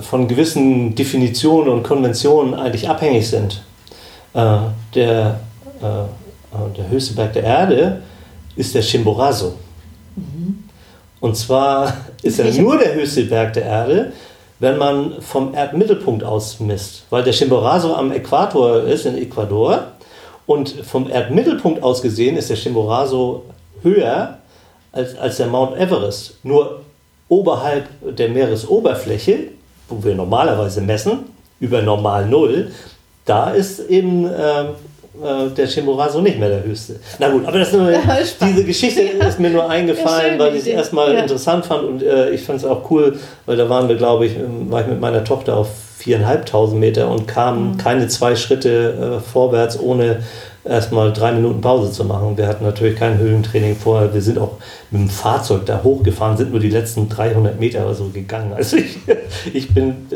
von 0.00 0.28
gewissen 0.28 0.94
Definitionen 0.94 1.68
und 1.68 1.82
Konventionen 1.82 2.54
eigentlich 2.54 2.88
abhängig 2.88 3.28
sind. 3.28 3.62
Äh, 4.34 4.58
der, 4.94 5.40
äh, 5.82 5.86
äh, 5.86 6.76
der 6.76 6.88
höchste 6.90 7.14
Berg 7.14 7.32
der 7.32 7.44
Erde 7.44 8.02
ist 8.56 8.74
der 8.74 8.82
Chimborazo. 8.82 9.54
Mhm. 10.16 10.64
Und 11.20 11.36
zwar 11.36 11.96
ist 12.22 12.38
er 12.38 12.52
nur 12.52 12.78
der 12.78 12.94
höchste 12.94 13.24
Berg 13.24 13.54
der 13.54 13.64
Erde, 13.64 14.12
wenn 14.58 14.78
man 14.78 15.20
vom 15.20 15.54
Erdmittelpunkt 15.54 16.24
aus 16.24 16.60
misst. 16.60 17.04
Weil 17.10 17.22
der 17.22 17.32
Chimborazo 17.32 17.94
am 17.94 18.12
Äquator 18.12 18.84
ist, 18.84 19.06
in 19.06 19.16
Ecuador. 19.18 19.92
Und 20.46 20.68
vom 20.68 21.10
Erdmittelpunkt 21.10 21.82
aus 21.82 22.02
gesehen 22.02 22.36
ist 22.36 22.50
der 22.50 22.56
Chimborazo 22.56 23.44
höher 23.82 24.38
als, 24.92 25.16
als 25.18 25.36
der 25.38 25.46
Mount 25.46 25.76
Everest. 25.76 26.38
Nur 26.42 26.80
oberhalb 27.28 27.88
der 28.16 28.28
Meeresoberfläche, 28.28 29.38
wo 29.88 30.02
wir 30.04 30.14
normalerweise 30.14 30.80
messen, 30.80 31.24
über 31.60 31.82
normal 31.82 32.26
Null, 32.26 32.70
da 33.24 33.50
ist 33.50 33.80
eben 33.88 34.26
äh, 34.26 34.64
äh, 35.22 35.50
der 35.56 35.66
Chimborazo 35.66 36.20
nicht 36.20 36.38
mehr 36.38 36.48
der 36.48 36.64
höchste. 36.64 36.96
Na 37.18 37.30
gut, 37.30 37.46
aber 37.46 37.58
das 37.58 37.72
nur, 37.72 37.90
ja, 37.92 38.00
diese 38.42 38.64
Geschichte 38.64 39.02
ja. 39.02 39.26
ist 39.26 39.40
mir 39.40 39.50
nur 39.50 39.68
eingefallen, 39.68 40.34
ja, 40.34 40.38
weil 40.38 40.54
ich 40.54 40.62
es 40.62 40.66
erstmal 40.66 41.14
interessant 41.14 41.64
fand 41.64 41.84
und 41.84 42.02
äh, 42.02 42.30
ich 42.30 42.42
fand 42.42 42.58
es 42.58 42.64
auch 42.64 42.90
cool, 42.90 43.18
weil 43.46 43.56
da 43.56 43.68
waren 43.68 43.88
wir, 43.88 43.96
glaube 43.96 44.26
ich, 44.26 44.36
ähm, 44.36 44.70
war 44.70 44.82
ich 44.82 44.86
mit 44.86 45.00
meiner 45.00 45.24
Tochter 45.24 45.56
auf 45.56 45.68
viereinhalbtausend 45.98 46.78
Meter 46.78 47.10
und 47.10 47.26
kamen 47.26 47.72
mhm. 47.72 47.78
keine 47.78 48.08
zwei 48.08 48.36
Schritte 48.36 49.18
äh, 49.18 49.20
vorwärts, 49.20 49.80
ohne 49.80 50.22
erstmal 50.66 51.12
drei 51.12 51.32
Minuten 51.32 51.60
Pause 51.60 51.92
zu 51.92 52.04
machen. 52.04 52.36
Wir 52.36 52.46
hatten 52.48 52.64
natürlich 52.64 52.98
kein 52.98 53.18
Höhentraining 53.18 53.76
vorher. 53.76 54.12
Wir 54.12 54.20
sind 54.20 54.38
auch 54.38 54.52
mit 54.90 55.02
dem 55.02 55.08
Fahrzeug 55.08 55.66
da 55.66 55.82
hochgefahren, 55.82 56.36
sind 56.36 56.50
nur 56.50 56.60
die 56.60 56.70
letzten 56.70 57.08
300 57.08 57.58
Meter 57.58 57.84
oder 57.84 57.94
so 57.94 58.08
gegangen. 58.08 58.52
Also 58.52 58.76
ich, 58.76 58.98
ich 59.52 59.68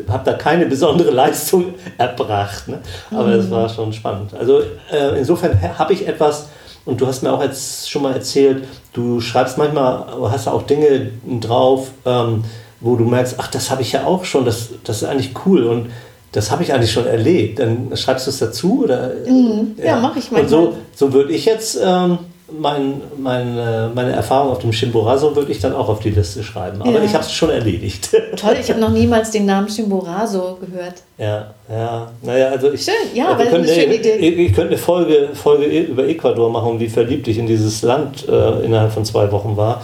habe 0.08 0.24
da 0.24 0.32
keine 0.34 0.66
besondere 0.66 1.10
Leistung 1.10 1.74
erbracht. 1.98 2.68
Ne? 2.68 2.78
Aber 3.10 3.28
es 3.28 3.46
mhm. 3.46 3.50
war 3.52 3.68
schon 3.68 3.92
spannend. 3.92 4.34
Also 4.34 4.60
äh, 4.92 5.18
insofern 5.18 5.58
habe 5.78 5.92
ich 5.92 6.06
etwas, 6.06 6.48
und 6.84 7.00
du 7.00 7.06
hast 7.06 7.22
mir 7.22 7.32
auch 7.32 7.42
jetzt 7.42 7.90
schon 7.90 8.02
mal 8.02 8.14
erzählt, 8.14 8.64
du 8.92 9.20
schreibst 9.20 9.58
manchmal, 9.58 10.06
hast 10.30 10.48
auch 10.48 10.62
Dinge 10.62 11.10
drauf, 11.40 11.90
ähm, 12.04 12.44
wo 12.80 12.96
du 12.96 13.04
merkst, 13.04 13.36
ach, 13.38 13.48
das 13.48 13.70
habe 13.70 13.82
ich 13.82 13.92
ja 13.92 14.04
auch 14.06 14.24
schon, 14.24 14.44
das, 14.44 14.70
das 14.84 15.02
ist 15.02 15.08
eigentlich 15.08 15.34
cool. 15.44 15.64
Und 15.64 15.90
das 16.32 16.50
habe 16.50 16.62
ich 16.62 16.72
eigentlich 16.72 16.92
schon 16.92 17.06
erlebt. 17.06 17.58
Dann 17.58 17.96
schreibst 17.96 18.26
du 18.26 18.30
es 18.30 18.38
dazu? 18.38 18.82
Oder? 18.84 19.12
Mhm. 19.26 19.74
Ja, 19.78 19.84
ja 19.84 19.96
mache 20.00 20.18
ich 20.18 20.30
mal. 20.30 20.42
Und 20.42 20.48
so, 20.48 20.74
so 20.94 21.12
würde 21.12 21.32
ich 21.32 21.44
jetzt 21.44 21.78
ähm, 21.82 22.18
mein, 22.58 23.00
mein, 23.18 23.58
äh, 23.58 23.88
meine 23.88 24.12
Erfahrung 24.12 24.52
auf 24.52 24.58
dem 24.58 24.70
Chimborazo 24.70 25.34
würde 25.34 25.52
ich 25.52 25.60
dann 25.60 25.74
auch 25.74 25.88
auf 25.88 26.00
die 26.00 26.10
Liste 26.10 26.42
schreiben. 26.42 26.80
Aber 26.82 26.92
ja. 26.92 27.02
ich 27.02 27.14
habe 27.14 27.24
es 27.24 27.32
schon 27.32 27.50
erledigt. 27.50 28.10
Toll, 28.36 28.56
ich 28.60 28.68
habe 28.70 28.80
noch 28.80 28.90
niemals 28.90 29.30
den 29.30 29.46
Namen 29.46 29.68
Chimborazo 29.68 30.58
gehört. 30.60 30.94
Ja, 31.18 31.54
ja. 31.68 32.10
Naja, 32.22 32.48
also 32.48 32.72
ich, 32.72 32.82
Schön, 32.82 32.94
ja, 33.14 33.38
weil 33.38 33.48
können, 33.48 33.64
eine 33.68 33.94
Idee. 33.94 34.16
Ich, 34.16 34.38
ich 34.38 34.54
könnte 34.54 34.74
eine 34.74 34.78
Folge, 34.78 35.30
Folge 35.34 35.66
über 35.66 36.06
Ecuador 36.06 36.50
machen, 36.50 36.80
wie 36.80 36.88
verliebt 36.88 37.28
ich 37.28 37.38
in 37.38 37.46
dieses 37.46 37.82
Land 37.82 38.28
äh, 38.28 38.64
innerhalb 38.64 38.92
von 38.92 39.04
zwei 39.04 39.30
Wochen 39.32 39.56
war. 39.56 39.82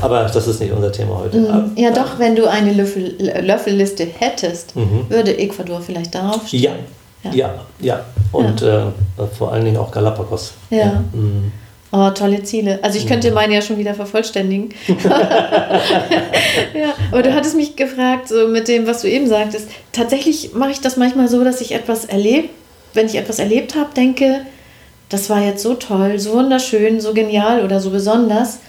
Aber 0.00 0.24
das 0.24 0.46
ist 0.46 0.60
nicht 0.60 0.72
unser 0.72 0.92
Thema 0.92 1.18
heute. 1.18 1.38
Mhm. 1.38 1.72
Ja, 1.76 1.90
doch, 1.90 2.18
wenn 2.18 2.36
du 2.36 2.48
eine 2.48 2.72
Löffel, 2.72 3.16
Löffelliste 3.18 4.06
hättest, 4.06 4.76
mhm. 4.76 5.06
würde 5.08 5.36
Ecuador 5.38 5.80
vielleicht 5.80 6.14
darauf 6.14 6.48
stehen. 6.48 6.62
Ja, 6.62 6.72
ja, 7.22 7.32
ja. 7.32 7.54
ja. 7.80 8.04
Und 8.32 8.60
ja. 8.60 8.92
Äh, 9.18 9.26
vor 9.36 9.52
allen 9.52 9.64
Dingen 9.64 9.76
auch 9.76 9.90
Galapagos. 9.90 10.52
Ja. 10.70 10.78
ja. 10.78 11.04
Mhm. 11.12 11.52
Oh, 11.92 12.08
tolle 12.10 12.44
Ziele. 12.44 12.78
Also 12.82 12.98
ich 12.98 13.06
könnte 13.06 13.28
mhm. 13.28 13.34
meine 13.34 13.54
ja 13.54 13.62
schon 13.62 13.76
wieder 13.76 13.94
vervollständigen. 13.94 14.68
ja, 14.88 16.94
aber 17.10 17.22
du 17.22 17.34
hattest 17.34 17.56
mich 17.56 17.74
gefragt, 17.74 18.28
so 18.28 18.46
mit 18.46 18.68
dem, 18.68 18.86
was 18.86 19.02
du 19.02 19.08
eben 19.08 19.26
sagtest. 19.26 19.68
Tatsächlich 19.92 20.54
mache 20.54 20.70
ich 20.70 20.80
das 20.80 20.96
manchmal 20.96 21.28
so, 21.28 21.42
dass 21.42 21.60
ich 21.60 21.72
etwas 21.72 22.04
erlebe, 22.04 22.48
wenn 22.94 23.06
ich 23.06 23.16
etwas 23.16 23.40
erlebt 23.40 23.74
habe, 23.74 23.92
denke, 23.94 24.42
das 25.08 25.28
war 25.28 25.40
jetzt 25.40 25.62
so 25.62 25.74
toll, 25.74 26.20
so 26.20 26.34
wunderschön, 26.34 27.00
so 27.00 27.12
genial 27.12 27.64
oder 27.64 27.80
so 27.80 27.90
besonders 27.90 28.60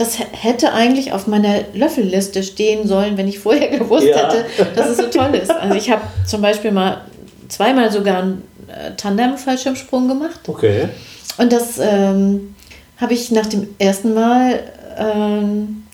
das 0.00 0.18
hätte 0.18 0.72
eigentlich 0.72 1.12
auf 1.12 1.26
meiner 1.26 1.60
Löffelliste 1.74 2.42
stehen 2.42 2.88
sollen, 2.88 3.18
wenn 3.18 3.28
ich 3.28 3.38
vorher 3.38 3.68
gewusst 3.78 4.06
ja. 4.06 4.16
hätte, 4.16 4.46
dass 4.74 4.88
es 4.88 4.96
so 4.96 5.04
toll 5.04 5.34
ist. 5.34 5.50
Also 5.50 5.76
ich 5.76 5.90
habe 5.90 6.02
zum 6.26 6.40
Beispiel 6.40 6.72
mal 6.72 7.02
zweimal 7.48 7.92
sogar 7.92 8.22
einen 8.22 8.42
äh, 8.68 8.92
Tandem-Fallschirmsprung 8.96 10.08
gemacht. 10.08 10.40
Okay. 10.46 10.88
Und 11.36 11.52
das 11.52 11.78
ähm, 11.78 12.54
habe 12.96 13.12
ich 13.12 13.30
nach 13.30 13.46
dem 13.46 13.68
ersten 13.78 14.14
Mal 14.14 14.60
ähm, 14.98 15.84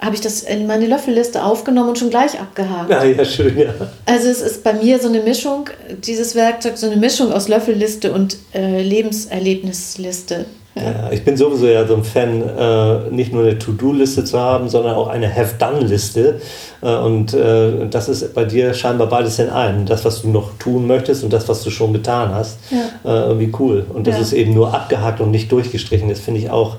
habe 0.00 0.16
ich 0.16 0.20
das 0.20 0.42
in 0.42 0.66
meine 0.66 0.86
Löffelliste 0.86 1.44
aufgenommen 1.44 1.90
und 1.90 1.98
schon 1.98 2.10
gleich 2.10 2.40
abgehakt. 2.40 2.90
Ja, 2.90 3.04
ja, 3.04 3.24
schön, 3.24 3.56
ja. 3.56 3.72
Also 4.06 4.28
es 4.28 4.40
ist 4.40 4.64
bei 4.64 4.72
mir 4.72 4.98
so 4.98 5.08
eine 5.08 5.20
Mischung, 5.20 5.70
dieses 6.04 6.34
Werkzeug, 6.34 6.76
so 6.76 6.86
eine 6.86 6.96
Mischung 6.96 7.32
aus 7.32 7.46
Löffelliste 7.46 8.12
und 8.12 8.36
äh, 8.52 8.82
Lebenserlebnisliste. 8.82 10.46
Ja. 10.74 11.12
ich 11.12 11.22
bin 11.22 11.36
sowieso 11.36 11.66
ja 11.66 11.86
so 11.86 11.94
ein 11.94 12.04
Fan, 12.04 12.42
äh, 12.42 13.10
nicht 13.10 13.32
nur 13.32 13.42
eine 13.42 13.58
To-Do-Liste 13.58 14.24
zu 14.24 14.38
haben, 14.38 14.70
sondern 14.70 14.94
auch 14.94 15.08
eine 15.08 15.34
Have-Done-Liste. 15.34 16.40
Äh, 16.80 16.96
und 16.96 17.34
äh, 17.34 17.88
das 17.88 18.08
ist 18.08 18.32
bei 18.34 18.44
dir 18.44 18.72
scheinbar 18.72 19.08
beides 19.08 19.38
in 19.38 19.50
einem. 19.50 19.84
Das, 19.84 20.04
was 20.04 20.22
du 20.22 20.28
noch 20.28 20.56
tun 20.58 20.86
möchtest 20.86 21.24
und 21.24 21.32
das, 21.32 21.48
was 21.48 21.62
du 21.62 21.70
schon 21.70 21.92
getan 21.92 22.34
hast. 22.34 22.58
Ja. 22.70 23.10
Äh, 23.10 23.28
irgendwie 23.28 23.52
cool. 23.58 23.84
Und 23.92 24.06
das 24.06 24.16
ja. 24.16 24.22
ist 24.22 24.32
eben 24.32 24.54
nur 24.54 24.72
abgehakt 24.72 25.20
und 25.20 25.30
nicht 25.30 25.52
durchgestrichen. 25.52 26.08
Das 26.08 26.20
finde 26.20 26.40
ich 26.40 26.50
auch 26.50 26.76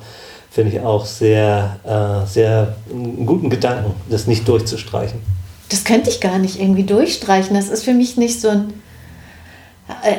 finde 0.54 0.76
ich 0.76 0.82
auch 0.82 1.08
sehr, 1.08 1.78
äh, 1.84 2.28
sehr 2.28 2.76
einen 2.92 3.26
guten 3.26 3.50
Gedanken, 3.50 3.92
das 4.08 4.28
nicht 4.28 4.48
durchzustreichen. 4.48 5.20
Das 5.70 5.84
könnte 5.84 6.12
ich 6.12 6.22
gar 6.22 6.38
nicht 6.38 6.60
irgendwie 6.60 6.84
durchstreichen. 6.84 7.56
Das 7.56 7.70
ist 7.70 7.84
für 7.84 7.94
mich 7.94 8.18
nicht 8.18 8.40
so 8.40 8.50
ein 8.50 8.74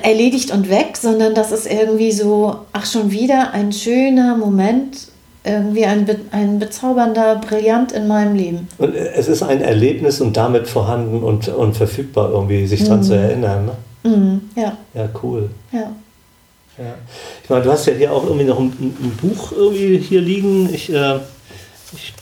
erledigt 0.03 0.53
und 0.53 0.69
weg, 0.69 0.97
sondern 0.97 1.35
das 1.35 1.53
ist 1.53 1.71
irgendwie 1.71 2.13
so, 2.13 2.57
ach 2.73 2.87
schon 2.87 3.11
wieder 3.11 3.53
ein 3.53 3.73
schöner 3.73 4.37
Moment, 4.37 5.09
irgendwie 5.45 5.85
ein, 5.85 6.07
ein 6.31 6.59
bezaubernder 6.59 7.37
Brillant 7.37 7.93
in 7.93 8.07
meinem 8.07 8.35
Leben. 8.35 8.69
Und 8.79 8.95
äh, 8.95 9.13
es 9.15 9.29
ist 9.29 9.43
ein 9.43 9.61
Erlebnis 9.61 10.21
und 10.21 10.37
damit 10.37 10.69
vorhanden 10.69 11.23
und, 11.23 11.49
und 11.49 11.77
verfügbar, 11.77 12.31
irgendwie 12.31 12.67
sich 12.67 12.85
daran 12.85 13.03
zu 13.03 13.15
mhm. 13.15 13.19
erinnern. 13.19 13.71
Ne? 14.03 14.11
Mm, 14.11 14.41
ja. 14.59 14.77
Ja, 14.95 15.09
cool. 15.23 15.51
Ja. 15.73 15.93
Ja. 16.79 16.95
Ich 17.43 17.51
meine, 17.51 17.63
du 17.63 17.71
hast 17.71 17.87
ja 17.87 17.93
hier 17.93 18.13
auch 18.13 18.25
irgendwie 18.25 18.45
noch 18.45 18.59
ein, 18.59 18.67
ein 18.71 19.19
Buch 19.21 19.53
irgendwie 19.53 19.99
hier 19.99 20.21
liegen. 20.21 20.69
Ich, 20.73 20.93
äh, 20.93 21.19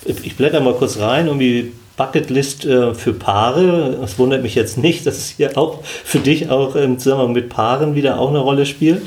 ich, 0.05 0.25
ich 0.25 0.37
blätter 0.37 0.61
mal 0.61 0.75
kurz 0.75 0.99
rein, 0.99 1.29
irgendwie 1.29 1.73
Bucketlist 1.97 2.65
äh, 2.65 2.95
für 2.95 3.13
Paare. 3.13 3.99
Das 4.01 4.19
wundert 4.19 4.43
mich 4.43 4.55
jetzt 4.55 4.79
nicht, 4.79 5.07
dass 5.07 5.19
es 5.19 5.31
hier 5.31 5.59
auch 5.59 5.85
für 5.85 6.19
dich 6.19 6.51
auch 6.51 6.75
im 6.75 6.99
Zusammenhang 6.99 7.33
mit 7.33 7.49
Paaren 7.49 7.95
wieder 7.95 8.19
auch 8.19 8.31
eine 8.31 8.39
Rolle 8.39 8.67
spielt. 8.67 9.03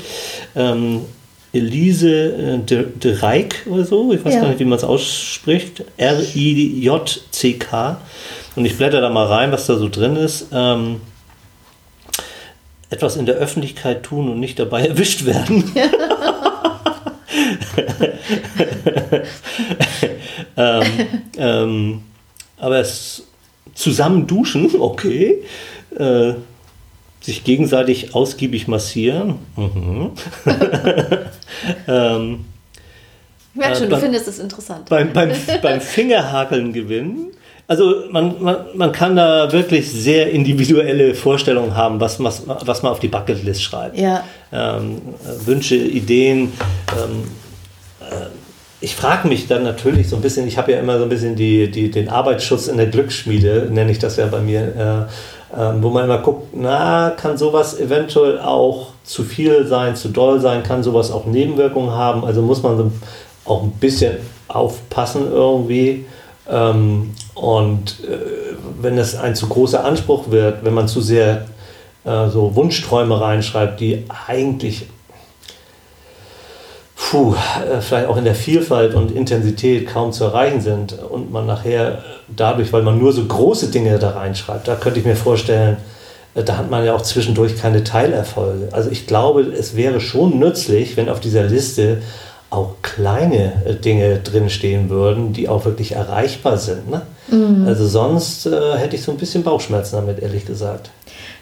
Ähm, 0.54 1.02
Elise 1.52 2.10
äh, 2.10 2.58
de, 2.58 3.20
Reik 3.20 3.66
oder 3.66 3.84
so, 3.84 4.12
ich 4.12 4.24
weiß 4.24 4.34
ja. 4.34 4.40
gar 4.40 4.48
nicht, 4.48 4.60
wie 4.60 4.64
man 4.64 4.78
es 4.78 4.84
ausspricht. 4.84 5.84
R-I-J-C-K. 5.96 8.00
Und 8.56 8.64
ich 8.64 8.76
blätter 8.76 9.00
da 9.00 9.10
mal 9.10 9.26
rein, 9.26 9.52
was 9.52 9.66
da 9.66 9.76
so 9.76 9.88
drin 9.88 10.16
ist. 10.16 10.48
Ähm, 10.52 11.00
etwas 12.90 13.16
in 13.16 13.26
der 13.26 13.34
Öffentlichkeit 13.36 14.04
tun 14.04 14.28
und 14.28 14.40
nicht 14.40 14.58
dabei 14.58 14.86
erwischt 14.86 15.24
werden. 15.24 15.72
ähm, 20.56 20.82
ähm, 21.36 22.02
aber 22.58 22.78
es 22.78 23.22
zusammen 23.74 24.26
duschen, 24.26 24.70
okay. 24.80 25.42
Äh, 25.96 26.34
sich 27.20 27.42
gegenseitig 27.42 28.14
ausgiebig 28.14 28.68
massieren. 28.68 29.40
Mhm. 29.56 30.12
ähm, 31.88 32.44
ich 33.52 33.58
merke 33.58 33.76
schon, 33.78 33.86
äh, 33.86 33.90
du 33.90 33.96
findest 33.96 34.28
es 34.28 34.38
interessant. 34.38 34.88
Beim, 34.88 35.12
beim, 35.12 35.32
beim 35.62 35.80
Fingerhakeln 35.80 36.72
gewinnen. 36.72 37.32
Also 37.66 38.04
man, 38.12 38.40
man, 38.40 38.56
man 38.74 38.92
kann 38.92 39.16
da 39.16 39.50
wirklich 39.50 39.90
sehr 39.90 40.30
individuelle 40.30 41.16
Vorstellungen 41.16 41.74
haben, 41.74 41.98
was, 41.98 42.22
was, 42.22 42.44
was 42.46 42.82
man 42.84 42.92
auf 42.92 43.00
die 43.00 43.08
Bucketlist 43.08 43.60
schreibt. 43.60 43.98
Ja. 43.98 44.22
Ähm, 44.52 45.02
Wünsche, 45.44 45.74
Ideen. 45.74 46.52
Ähm, 46.92 47.24
äh, 48.08 48.26
ich 48.80 48.94
frage 48.94 49.28
mich 49.28 49.46
dann 49.46 49.62
natürlich 49.62 50.08
so 50.08 50.16
ein 50.16 50.22
bisschen, 50.22 50.46
ich 50.46 50.58
habe 50.58 50.72
ja 50.72 50.80
immer 50.80 50.98
so 50.98 51.04
ein 51.04 51.08
bisschen 51.08 51.34
die, 51.34 51.70
die, 51.70 51.90
den 51.90 52.08
Arbeitsschutz 52.08 52.66
in 52.66 52.76
der 52.76 52.86
Glücksschmiede, 52.86 53.68
nenne 53.70 53.90
ich 53.90 53.98
das 53.98 54.16
ja 54.16 54.26
bei 54.26 54.40
mir, 54.40 55.08
äh, 55.54 55.60
äh, 55.60 55.72
wo 55.80 55.90
man 55.90 56.04
immer 56.04 56.18
guckt, 56.18 56.48
na, 56.52 57.10
kann 57.10 57.38
sowas 57.38 57.78
eventuell 57.78 58.38
auch 58.38 58.88
zu 59.02 59.24
viel 59.24 59.66
sein, 59.66 59.96
zu 59.96 60.08
doll 60.08 60.40
sein, 60.40 60.62
kann 60.62 60.82
sowas 60.82 61.10
auch 61.10 61.26
Nebenwirkungen 61.26 61.92
haben, 61.92 62.24
also 62.24 62.42
muss 62.42 62.62
man 62.62 62.76
so 62.76 62.92
auch 63.46 63.62
ein 63.62 63.72
bisschen 63.72 64.16
aufpassen 64.48 65.30
irgendwie. 65.32 66.04
Ähm, 66.48 67.14
und 67.34 68.00
äh, 68.04 68.56
wenn 68.80 68.98
es 68.98 69.16
ein 69.16 69.34
zu 69.34 69.48
großer 69.48 69.84
Anspruch 69.84 70.30
wird, 70.30 70.64
wenn 70.64 70.74
man 70.74 70.88
zu 70.88 71.00
sehr 71.00 71.46
äh, 72.04 72.28
so 72.28 72.54
Wunschträume 72.54 73.20
reinschreibt, 73.20 73.80
die 73.80 74.04
eigentlich 74.26 74.86
puh, 77.10 77.34
äh, 77.34 77.80
vielleicht 77.80 78.08
auch 78.08 78.16
in 78.16 78.24
der 78.24 78.34
Vielfalt 78.34 78.94
und 78.94 79.12
Intensität 79.12 79.86
kaum 79.86 80.12
zu 80.12 80.24
erreichen 80.24 80.60
sind 80.60 80.96
und 80.98 81.30
man 81.30 81.46
nachher 81.46 82.02
dadurch, 82.28 82.72
weil 82.72 82.82
man 82.82 82.98
nur 82.98 83.12
so 83.12 83.24
große 83.24 83.68
Dinge 83.68 83.98
da 83.98 84.10
reinschreibt, 84.10 84.66
da 84.66 84.74
könnte 84.74 84.98
ich 84.98 85.06
mir 85.06 85.14
vorstellen, 85.14 85.76
äh, 86.34 86.42
da 86.42 86.56
hat 86.56 86.68
man 86.70 86.84
ja 86.84 86.94
auch 86.94 87.02
zwischendurch 87.02 87.56
keine 87.56 87.84
Teilerfolge. 87.84 88.68
Also 88.72 88.90
ich 88.90 89.06
glaube, 89.06 89.42
es 89.42 89.76
wäre 89.76 90.00
schon 90.00 90.38
nützlich, 90.38 90.96
wenn 90.96 91.08
auf 91.08 91.20
dieser 91.20 91.44
Liste 91.44 91.98
auch 92.50 92.74
kleine 92.82 93.52
äh, 93.64 93.74
Dinge 93.74 94.18
drinstehen 94.18 94.90
würden, 94.90 95.32
die 95.32 95.48
auch 95.48 95.64
wirklich 95.64 95.92
erreichbar 95.92 96.58
sind. 96.58 96.90
Ne? 96.90 97.02
Mhm. 97.28 97.66
Also 97.68 97.86
sonst 97.86 98.46
äh, 98.46 98.78
hätte 98.78 98.96
ich 98.96 99.02
so 99.02 99.12
ein 99.12 99.18
bisschen 99.18 99.44
Bauchschmerzen 99.44 99.94
damit, 99.94 100.18
ehrlich 100.18 100.44
gesagt. 100.44 100.90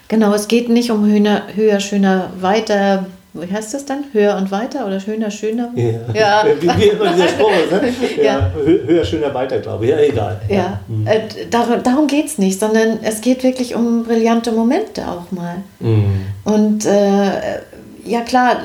Genau, 0.09 0.31
es 0.35 0.47
geht 0.47 0.69
nicht 0.69 0.91
um 0.91 1.07
höher, 1.07 1.41
höher 1.55 1.79
schöner, 1.79 2.29
weiter, 2.39 3.07
wie 3.35 3.51
heißt 3.51 3.73
das 3.73 3.85
dann? 3.85 4.05
Höher 4.13 4.37
und 4.37 4.51
weiter 4.51 4.87
oder 4.87 4.99
schöner, 4.99 5.29
schöner? 5.29 5.71
Ja, 5.75 6.13
ja. 6.13 6.45
wie, 6.59 6.67
wie 6.67 6.87
immer 6.89 7.11
dieser 7.11 7.27
Spruch 7.27 7.49
ne? 7.49 7.93
ja. 8.17 8.23
ja. 8.23 8.51
Höher, 8.53 9.05
schöner, 9.05 9.33
weiter, 9.33 9.59
glaube 9.59 9.85
ich. 9.85 9.91
Ja, 9.91 9.99
egal. 9.99 10.41
Ja, 10.47 10.55
ja. 10.55 10.79
Mhm. 10.87 11.07
Äh, 11.07 11.19
darum, 11.49 11.83
darum 11.83 12.07
geht 12.07 12.27
es 12.27 12.37
nicht, 12.37 12.59
sondern 12.59 12.99
es 13.03 13.21
geht 13.21 13.43
wirklich 13.43 13.75
um 13.75 14.03
brillante 14.03 14.51
Momente 14.51 15.07
auch 15.07 15.31
mal. 15.31 15.57
Mhm. 15.79 16.21
Und 16.45 16.85
äh, 16.85 17.59
ja 18.05 18.21
klar, 18.21 18.57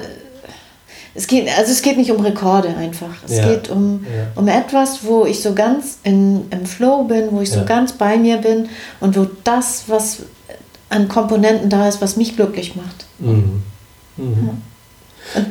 es 1.15 1.27
geht, 1.27 1.49
also 1.59 1.73
es 1.73 1.83
geht 1.83 1.97
nicht 1.97 2.12
um 2.12 2.21
Rekorde 2.21 2.69
einfach. 2.69 3.17
Es 3.27 3.39
ja. 3.39 3.49
geht 3.49 3.69
um, 3.69 4.07
um 4.37 4.47
etwas, 4.47 5.05
wo 5.05 5.25
ich 5.27 5.43
so 5.43 5.55
ganz 5.55 5.99
in, 6.05 6.47
im 6.50 6.67
Flow 6.67 7.05
bin, 7.05 7.33
wo 7.33 7.41
ich 7.41 7.50
so 7.50 7.65
ganz 7.65 7.93
bei 7.93 8.17
mir 8.17 8.37
bin 8.37 8.69
und 9.00 9.17
wo 9.17 9.27
das, 9.43 9.85
was 9.89 10.19
an 10.89 11.09
Komponenten 11.09 11.69
da 11.69 11.89
ist, 11.89 12.00
was 12.00 12.17
mich 12.17 12.37
glücklich 12.37 12.77
macht. 12.77 13.07
Mhm. 13.19 13.62
Mhm. 14.21 14.62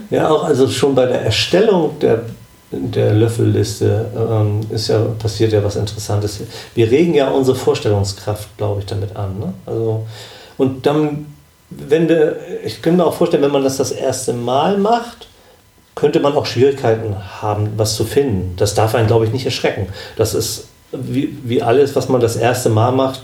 Ja. 0.10 0.30
auch 0.30 0.44
also 0.44 0.68
schon 0.68 0.96
bei 0.96 1.06
der 1.06 1.22
Erstellung 1.22 1.98
der, 2.00 2.24
der 2.72 3.14
Löffelliste 3.14 4.06
ähm, 4.16 4.62
ist 4.70 4.88
ja, 4.88 5.00
passiert 5.18 5.54
ja 5.54 5.64
was 5.64 5.76
Interessantes. 5.76 6.42
Wir 6.76 6.90
regen 6.90 7.14
ja 7.14 7.30
unsere 7.30 7.58
Vorstellungskraft, 7.58 8.58
glaube 8.58 8.82
ich, 8.82 8.86
damit 8.86 9.16
an. 9.16 9.40
Ne? 9.40 9.54
Also, 9.66 10.06
und 10.58 10.86
dann, 10.86 11.28
wenn 11.70 12.08
der, 12.08 12.36
ich 12.64 12.82
könnte 12.82 12.98
mir 12.98 13.06
auch 13.06 13.14
vorstellen, 13.14 13.44
wenn 13.44 13.52
man 13.52 13.64
das 13.64 13.78
das 13.78 13.92
erste 13.92 14.34
Mal 14.34 14.78
macht, 14.78 15.28
könnte 15.96 16.20
man 16.20 16.34
auch 16.34 16.46
Schwierigkeiten 16.46 17.16
haben, 17.42 17.74
was 17.76 17.96
zu 17.96 18.06
finden. 18.06 18.54
Das 18.58 18.74
darf 18.74 18.96
einen, 18.96 19.08
glaube 19.08 19.26
ich, 19.26 19.34
nicht 19.34 19.46
erschrecken. 19.46 19.88
Das 20.16 20.34
ist 20.34 20.68
wie, 20.92 21.38
wie 21.44 21.62
alles, 21.62 21.96
was 21.96 22.10
man 22.10 22.22
das 22.22 22.36
erste 22.36 22.70
Mal 22.70 22.92
macht, 22.92 23.22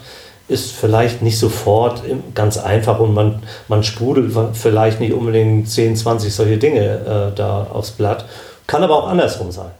ist 0.47 0.71
vielleicht 0.71 1.21
nicht 1.21 1.39
sofort 1.39 2.03
ganz 2.35 2.57
einfach 2.57 2.99
und 2.99 3.13
man, 3.13 3.41
man 3.67 3.83
sprudelt 3.83 4.33
vielleicht 4.53 4.99
nicht 4.99 5.13
unbedingt 5.13 5.69
10, 5.69 5.95
20 5.95 6.33
solche 6.33 6.57
Dinge 6.57 7.31
äh, 7.31 7.35
da 7.35 7.67
aufs 7.73 7.91
Blatt. 7.91 8.25
Kann 8.67 8.83
aber 8.83 9.03
auch 9.03 9.07
andersrum 9.07 9.51
sein. 9.51 9.71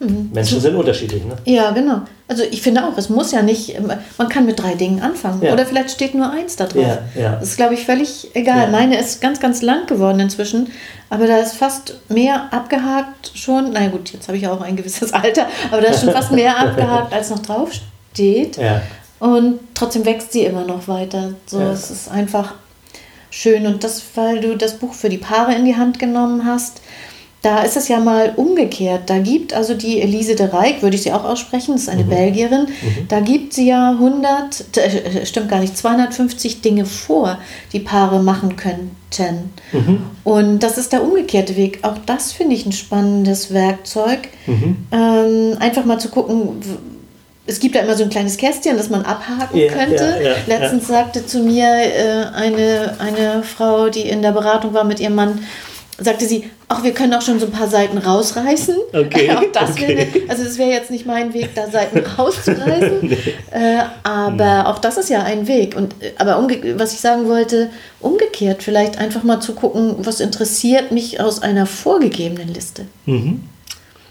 Mhm. 0.00 0.30
Menschen 0.32 0.60
sind 0.60 0.76
unterschiedlich, 0.76 1.24
ne? 1.24 1.34
Ja, 1.44 1.72
genau. 1.72 2.02
Also 2.28 2.44
ich 2.48 2.62
finde 2.62 2.84
auch, 2.84 2.96
es 2.96 3.08
muss 3.08 3.32
ja 3.32 3.42
nicht, 3.42 3.76
man 4.16 4.28
kann 4.28 4.46
mit 4.46 4.60
drei 4.60 4.74
Dingen 4.74 5.02
anfangen. 5.02 5.42
Ja. 5.42 5.52
Oder 5.52 5.66
vielleicht 5.66 5.90
steht 5.90 6.14
nur 6.14 6.30
eins 6.30 6.54
da 6.54 6.66
drauf. 6.66 6.82
Ja, 6.82 7.20
ja. 7.20 7.32
Das 7.36 7.48
ist, 7.48 7.56
glaube 7.56 7.74
ich, 7.74 7.84
völlig 7.84 8.30
egal. 8.34 8.70
Meine 8.70 8.98
ist 8.98 9.20
ganz, 9.20 9.40
ganz 9.40 9.62
lang 9.62 9.86
geworden 9.86 10.20
inzwischen, 10.20 10.70
aber 11.10 11.26
da 11.26 11.38
ist 11.38 11.54
fast 11.54 11.96
mehr 12.08 12.52
abgehakt 12.52 13.32
schon. 13.34 13.72
Na 13.72 13.88
gut, 13.88 14.12
jetzt 14.12 14.28
habe 14.28 14.38
ich 14.38 14.46
auch 14.46 14.60
ein 14.60 14.76
gewisses 14.76 15.12
Alter, 15.14 15.46
aber 15.72 15.80
da 15.80 15.88
ist 15.88 16.02
schon 16.02 16.12
fast 16.12 16.30
mehr 16.30 16.56
abgehakt, 16.60 17.12
als 17.12 17.30
noch 17.30 17.40
drauf 17.40 17.72
steht. 18.12 18.56
Ja. 18.56 18.82
Und 19.18 19.60
trotzdem 19.74 20.04
wächst 20.04 20.32
sie 20.32 20.44
immer 20.44 20.64
noch 20.64 20.88
weiter. 20.88 21.34
So, 21.46 21.60
es 21.60 21.90
ist 21.90 22.10
einfach 22.10 22.54
schön. 23.30 23.66
Und 23.66 23.84
das, 23.84 24.02
weil 24.14 24.40
du 24.40 24.56
das 24.56 24.78
Buch 24.78 24.94
für 24.94 25.08
die 25.08 25.18
Paare 25.18 25.54
in 25.54 25.64
die 25.64 25.76
Hand 25.76 25.98
genommen 25.98 26.44
hast, 26.44 26.80
da 27.42 27.62
ist 27.62 27.76
es 27.76 27.86
ja 27.88 28.00
mal 28.00 28.32
umgekehrt. 28.34 29.02
Da 29.06 29.18
gibt 29.18 29.54
also 29.54 29.74
die 29.74 30.00
Elise 30.00 30.34
de 30.34 30.46
Rijk, 30.46 30.82
würde 30.82 30.96
ich 30.96 31.02
sie 31.02 31.12
auch 31.12 31.24
aussprechen, 31.24 31.72
das 31.72 31.82
ist 31.82 31.88
eine 31.88 32.04
mhm. 32.04 32.08
Belgierin, 32.08 32.62
mhm. 32.62 33.08
da 33.08 33.20
gibt 33.20 33.52
sie 33.52 33.68
ja 33.68 33.92
100, 33.92 34.76
äh, 34.76 35.24
stimmt 35.24 35.48
gar 35.48 35.60
nicht, 35.60 35.76
250 35.76 36.62
Dinge 36.62 36.84
vor, 36.84 37.38
die 37.72 37.78
Paare 37.78 38.20
machen 38.22 38.56
könnten. 38.56 39.52
Mhm. 39.72 40.02
Und 40.24 40.58
das 40.60 40.78
ist 40.78 40.92
der 40.92 41.04
umgekehrte 41.04 41.56
Weg. 41.56 41.78
Auch 41.82 41.96
das 42.06 42.32
finde 42.32 42.56
ich 42.56 42.66
ein 42.66 42.72
spannendes 42.72 43.52
Werkzeug. 43.52 44.28
Mhm. 44.46 44.76
Ähm, 44.90 45.56
einfach 45.60 45.84
mal 45.84 45.98
zu 45.98 46.08
gucken, 46.08 46.60
es 47.48 47.60
gibt 47.60 47.74
ja 47.74 47.80
immer 47.80 47.96
so 47.96 48.04
ein 48.04 48.10
kleines 48.10 48.36
Kästchen, 48.36 48.76
das 48.76 48.90
man 48.90 49.02
abhaken 49.02 49.58
ja, 49.58 49.72
könnte. 49.72 50.18
Ja, 50.22 50.30
ja, 50.30 50.36
Letztens 50.46 50.86
sagte 50.86 51.24
zu 51.24 51.38
mir 51.40 51.64
äh, 51.66 52.26
eine, 52.34 52.94
eine 52.98 53.42
Frau, 53.42 53.88
die 53.88 54.02
in 54.02 54.20
der 54.20 54.32
Beratung 54.32 54.74
war 54.74 54.84
mit 54.84 55.00
ihrem 55.00 55.14
Mann, 55.14 55.40
sagte 55.98 56.26
sie, 56.26 56.44
ach, 56.68 56.84
wir 56.84 56.92
können 56.92 57.14
auch 57.14 57.22
schon 57.22 57.40
so 57.40 57.46
ein 57.46 57.52
paar 57.52 57.66
Seiten 57.66 57.98
rausreißen. 57.98 58.76
Okay. 58.92 59.30
auch 59.36 59.42
das 59.52 59.70
okay. 59.72 59.96
wäre, 59.96 60.30
also 60.30 60.42
es 60.42 60.58
wäre 60.58 60.70
jetzt 60.70 60.90
nicht 60.90 61.06
mein 61.06 61.32
Weg, 61.32 61.54
da 61.54 61.70
Seiten 61.70 61.98
rauszureißen. 62.18 62.98
nee. 63.02 63.16
äh, 63.50 63.82
aber 64.02 64.60
hm. 64.60 64.66
auch 64.66 64.78
das 64.78 64.98
ist 64.98 65.08
ja 65.08 65.22
ein 65.22 65.46
Weg. 65.46 65.76
Und 65.76 65.94
äh, 66.02 66.12
aber 66.18 66.46
was 66.76 66.92
ich 66.92 67.00
sagen 67.00 67.28
wollte, 67.28 67.70
umgekehrt, 68.00 68.62
vielleicht 68.62 68.98
einfach 68.98 69.22
mal 69.22 69.40
zu 69.40 69.54
gucken, 69.54 69.96
was 69.98 70.20
interessiert 70.20 70.92
mich 70.92 71.20
aus 71.20 71.42
einer 71.42 71.66
vorgegebenen 71.66 72.52
Liste. 72.52 72.86
Mhm. 73.06 73.42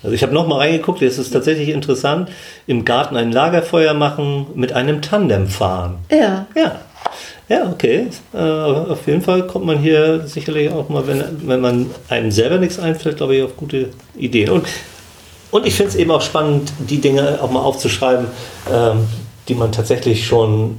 Also 0.04 0.14
ich 0.14 0.24
habe 0.24 0.34
noch 0.34 0.48
mal 0.48 0.58
reingeguckt, 0.58 1.02
es 1.02 1.18
ist 1.18 1.32
tatsächlich 1.32 1.70
interessant, 1.70 2.30
im 2.68 2.86
Garten 2.86 3.18
ein 3.18 3.32
Lagerfeuer 3.32 3.94
machen, 3.94 4.48
mit 4.56 4.74
einem 4.74 5.02
Tandem 5.02 5.48
fahren. 5.48 5.98
Ja. 6.12 6.48
Ja. 6.56 6.80
Ja, 7.50 7.70
okay. 7.72 8.08
Äh, 8.34 8.38
auf 8.38 9.08
jeden 9.08 9.22
Fall 9.22 9.48
kommt 9.48 9.66
man 9.66 9.80
hier 9.80 10.28
sicherlich 10.28 10.70
auch 10.70 10.90
mal, 10.90 11.08
wenn, 11.08 11.24
wenn 11.48 11.62
man 11.62 11.90
einem 12.10 12.32
selber 12.32 12.58
nichts 12.58 12.78
einfällt, 12.78 13.18
glaube 13.18 13.36
ich, 13.36 13.44
auf 13.44 13.56
gute 13.56 13.90
Ideen. 14.18 14.50
Und, 14.50 14.66
und 15.52 15.66
ich 15.66 15.74
finde 15.74 15.92
es 15.92 15.96
eben 15.96 16.12
auch 16.12 16.22
spannend, 16.22 16.74
die 16.78 17.00
Dinge 17.00 17.40
auch 17.42 17.50
mal 17.50 17.62
aufzuschreiben, 17.62 18.28
ähm, 18.72 19.08
die 19.48 19.56
man 19.56 19.72
tatsächlich 19.72 20.28
schon 20.28 20.78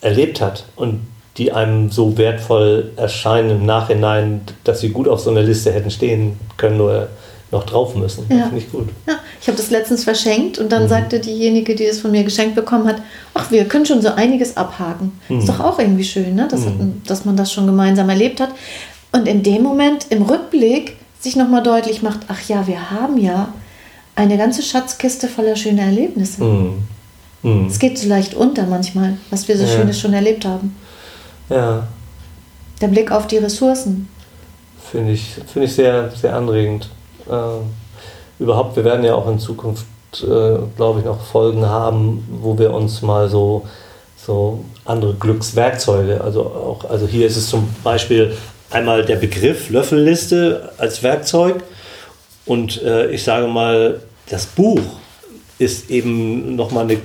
erlebt 0.00 0.40
hat 0.40 0.64
und 0.74 1.00
die 1.38 1.52
einem 1.52 1.90
so 1.90 2.18
wertvoll 2.18 2.90
erscheinen 2.96 3.50
im 3.50 3.66
Nachhinein, 3.66 4.42
dass 4.64 4.80
sie 4.80 4.90
gut 4.90 5.08
auf 5.08 5.20
so 5.20 5.30
einer 5.30 5.42
Liste 5.42 5.72
hätten 5.72 5.90
stehen 5.90 6.38
können 6.58 6.80
oder 6.80 7.08
noch 7.52 7.64
drauf 7.64 7.94
müssen. 7.94 8.24
Ja. 8.30 8.44
Finde 8.44 8.58
ich 8.58 8.72
gut. 8.72 8.88
Ja, 9.06 9.14
ich 9.40 9.46
habe 9.46 9.56
das 9.56 9.70
letztens 9.70 10.04
verschenkt 10.04 10.58
und 10.58 10.72
dann 10.72 10.84
mhm. 10.84 10.88
sagte 10.88 11.20
diejenige, 11.20 11.74
die 11.74 11.84
es 11.84 12.00
von 12.00 12.10
mir 12.10 12.24
geschenkt 12.24 12.54
bekommen 12.54 12.88
hat, 12.88 12.96
ach, 13.34 13.50
wir 13.50 13.66
können 13.66 13.86
schon 13.86 14.00
so 14.00 14.08
einiges 14.08 14.56
abhaken. 14.56 15.12
Mhm. 15.28 15.38
Ist 15.38 15.48
doch 15.48 15.60
auch 15.60 15.78
irgendwie 15.78 16.04
schön, 16.04 16.34
ne? 16.34 16.48
dass, 16.48 16.60
mhm. 16.60 17.02
dass 17.06 17.24
man 17.24 17.36
das 17.36 17.52
schon 17.52 17.66
gemeinsam 17.66 18.08
erlebt 18.08 18.40
hat. 18.40 18.50
Und 19.12 19.28
in 19.28 19.42
dem 19.42 19.62
Moment, 19.62 20.06
im 20.08 20.22
Rückblick, 20.22 20.96
sich 21.20 21.36
nochmal 21.36 21.62
deutlich 21.62 22.02
macht, 22.02 22.20
ach 22.28 22.40
ja, 22.48 22.66
wir 22.66 22.90
haben 22.90 23.16
ja 23.18 23.52
eine 24.16 24.36
ganze 24.36 24.62
Schatzkiste 24.62 25.28
voller 25.28 25.54
schöner 25.54 25.82
Erlebnisse. 25.82 26.42
Mhm. 26.42 26.78
Mhm. 27.42 27.66
Es 27.66 27.78
geht 27.78 27.98
so 27.98 28.08
leicht 28.08 28.34
unter 28.34 28.66
manchmal, 28.66 29.18
was 29.30 29.46
wir 29.46 29.56
so 29.56 29.64
ja. 29.64 29.68
Schönes 29.68 30.00
schon 30.00 30.14
erlebt 30.14 30.44
haben. 30.44 30.74
Ja. 31.50 31.86
Der 32.80 32.88
Blick 32.88 33.12
auf 33.12 33.26
die 33.26 33.36
Ressourcen. 33.36 34.08
Finde 34.90 35.12
ich, 35.12 35.36
find 35.52 35.66
ich 35.66 35.74
sehr, 35.74 36.10
sehr 36.10 36.34
anregend. 36.34 36.88
Äh, 37.28 38.42
überhaupt, 38.42 38.76
wir 38.76 38.84
werden 38.84 39.04
ja 39.04 39.14
auch 39.14 39.28
in 39.28 39.38
Zukunft, 39.38 39.86
äh, 40.22 40.58
glaube 40.76 41.00
ich, 41.00 41.04
noch 41.04 41.20
Folgen 41.20 41.66
haben, 41.66 42.26
wo 42.40 42.58
wir 42.58 42.72
uns 42.72 43.02
mal 43.02 43.28
so, 43.28 43.66
so 44.16 44.64
andere 44.84 45.14
Glückswerkzeuge, 45.14 46.20
also 46.20 46.42
auch, 46.42 46.90
also 46.90 47.06
hier 47.06 47.26
ist 47.26 47.36
es 47.36 47.48
zum 47.48 47.68
Beispiel 47.84 48.36
einmal 48.70 49.04
der 49.04 49.16
Begriff 49.16 49.70
Löffelliste 49.70 50.72
als 50.78 51.02
Werkzeug 51.02 51.62
und 52.46 52.82
äh, 52.82 53.10
ich 53.10 53.22
sage 53.22 53.46
mal, 53.46 54.00
das 54.28 54.46
Buch 54.46 54.80
ist 55.58 55.90
eben 55.90 56.56
nochmal 56.56 56.84
eine, 56.84 56.98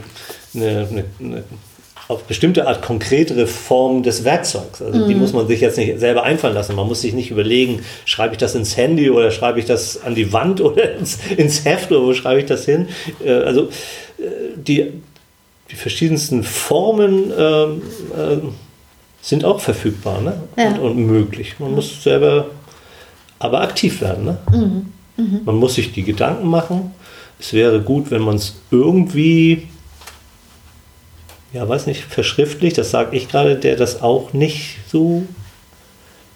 eine, 0.55 0.87
eine, 0.89 1.05
eine 1.19 1.43
auf 2.07 2.23
bestimmte 2.23 2.67
Art 2.67 2.81
konkretere 2.81 3.47
Form 3.47 4.01
des 4.01 4.23
Werkzeugs. 4.23 4.81
Also 4.81 4.99
mhm. 4.99 5.07
die 5.09 5.15
muss 5.15 5.33
man 5.33 5.47
sich 5.47 5.59
jetzt 5.59 5.77
nicht 5.77 5.99
selber 5.99 6.23
einfallen 6.23 6.53
lassen. 6.53 6.75
Man 6.75 6.87
muss 6.87 7.01
sich 7.01 7.13
nicht 7.13 7.31
überlegen, 7.31 7.81
schreibe 8.05 8.33
ich 8.33 8.37
das 8.37 8.55
ins 8.55 8.77
Handy 8.77 9.09
oder 9.09 9.29
schreibe 9.31 9.59
ich 9.59 9.65
das 9.65 10.01
an 10.03 10.15
die 10.15 10.31
Wand 10.31 10.61
oder 10.61 10.95
ins, 10.95 11.19
ins 11.35 11.65
Heft 11.65 11.91
oder 11.91 12.01
wo 12.01 12.13
schreibe 12.13 12.39
ich 12.39 12.45
das 12.45 12.65
hin. 12.65 12.87
Äh, 13.23 13.31
also 13.31 13.63
äh, 14.19 14.23
die, 14.55 14.93
die 15.69 15.75
verschiedensten 15.75 16.43
Formen 16.43 17.31
ähm, 17.37 17.81
äh, 18.15 18.37
sind 19.21 19.43
auch 19.43 19.59
verfügbar 19.59 20.21
ne? 20.21 20.41
Ja. 20.57 20.69
Und, 20.69 20.79
und, 20.79 20.97
möglich. 20.97 21.55
Man 21.59 21.73
muss 21.75 22.03
selber 22.03 22.47
aber 23.39 23.61
aktiv 23.61 23.99
werden. 23.99 24.23
Ne? 24.23 24.37
Mhm. 24.51 24.93
Mhm. 25.17 25.41
Man 25.43 25.55
muss 25.55 25.75
sich 25.75 25.91
die 25.91 26.03
Gedanken 26.03 26.47
machen. 26.47 26.91
Es 27.37 27.51
wäre 27.51 27.81
gut, 27.81 28.09
wenn 28.11 28.21
man 28.21 28.37
es 28.37 28.55
irgendwie 28.71 29.67
ja, 31.53 31.67
weiß 31.67 31.87
nicht, 31.87 32.03
verschriftlicht, 32.03 32.77
das 32.77 32.91
sage 32.91 33.15
ich 33.15 33.29
gerade, 33.29 33.55
der 33.55 33.75
das 33.75 34.01
auch 34.01 34.33
nicht 34.33 34.77
so, 34.91 35.23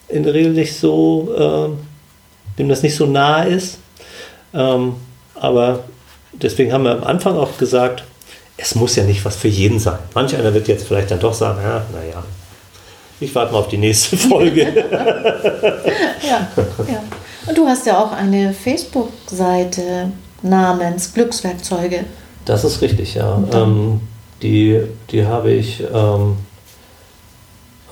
in 0.07 0.23
der 0.23 0.33
Regel 0.33 0.53
nicht 0.53 0.77
so, 0.77 1.33
äh, 1.35 2.57
dem 2.57 2.69
das 2.69 2.83
nicht 2.83 2.95
so 2.95 3.05
nahe 3.05 3.49
ist. 3.49 3.77
Ähm, 4.53 4.95
aber 5.35 5.83
deswegen 6.33 6.73
haben 6.73 6.83
wir 6.83 6.91
am 6.91 7.03
Anfang 7.03 7.37
auch 7.37 7.57
gesagt, 7.57 8.03
es 8.57 8.75
muss 8.75 8.95
ja 8.95 9.03
nicht 9.03 9.23
was 9.25 9.35
für 9.35 9.47
jeden 9.47 9.79
sein. 9.79 9.99
Manch 10.13 10.35
einer 10.35 10.53
wird 10.53 10.67
jetzt 10.67 10.87
vielleicht 10.87 11.11
dann 11.11 11.19
doch 11.19 11.33
sagen, 11.33 11.59
ja, 11.63 11.83
naja, 11.91 12.23
ich 13.19 13.33
warte 13.33 13.53
mal 13.53 13.59
auf 13.59 13.69
die 13.69 13.77
nächste 13.77 14.17
Folge. 14.29 14.61
ja, 16.21 16.47
ja. 16.87 17.03
Und 17.47 17.57
du 17.57 17.65
hast 17.65 17.85
ja 17.87 17.97
auch 17.97 18.11
eine 18.11 18.53
Facebook-Seite 18.53 20.11
namens 20.43 21.13
Glückswerkzeuge. 21.13 22.05
Das 22.45 22.63
ist 22.63 22.81
richtig, 22.81 23.15
ja. 23.15 23.43
Ähm, 23.53 24.01
die, 24.41 24.81
die 25.11 25.25
habe 25.25 25.51
ich 25.51 25.81
ähm, 25.93 26.37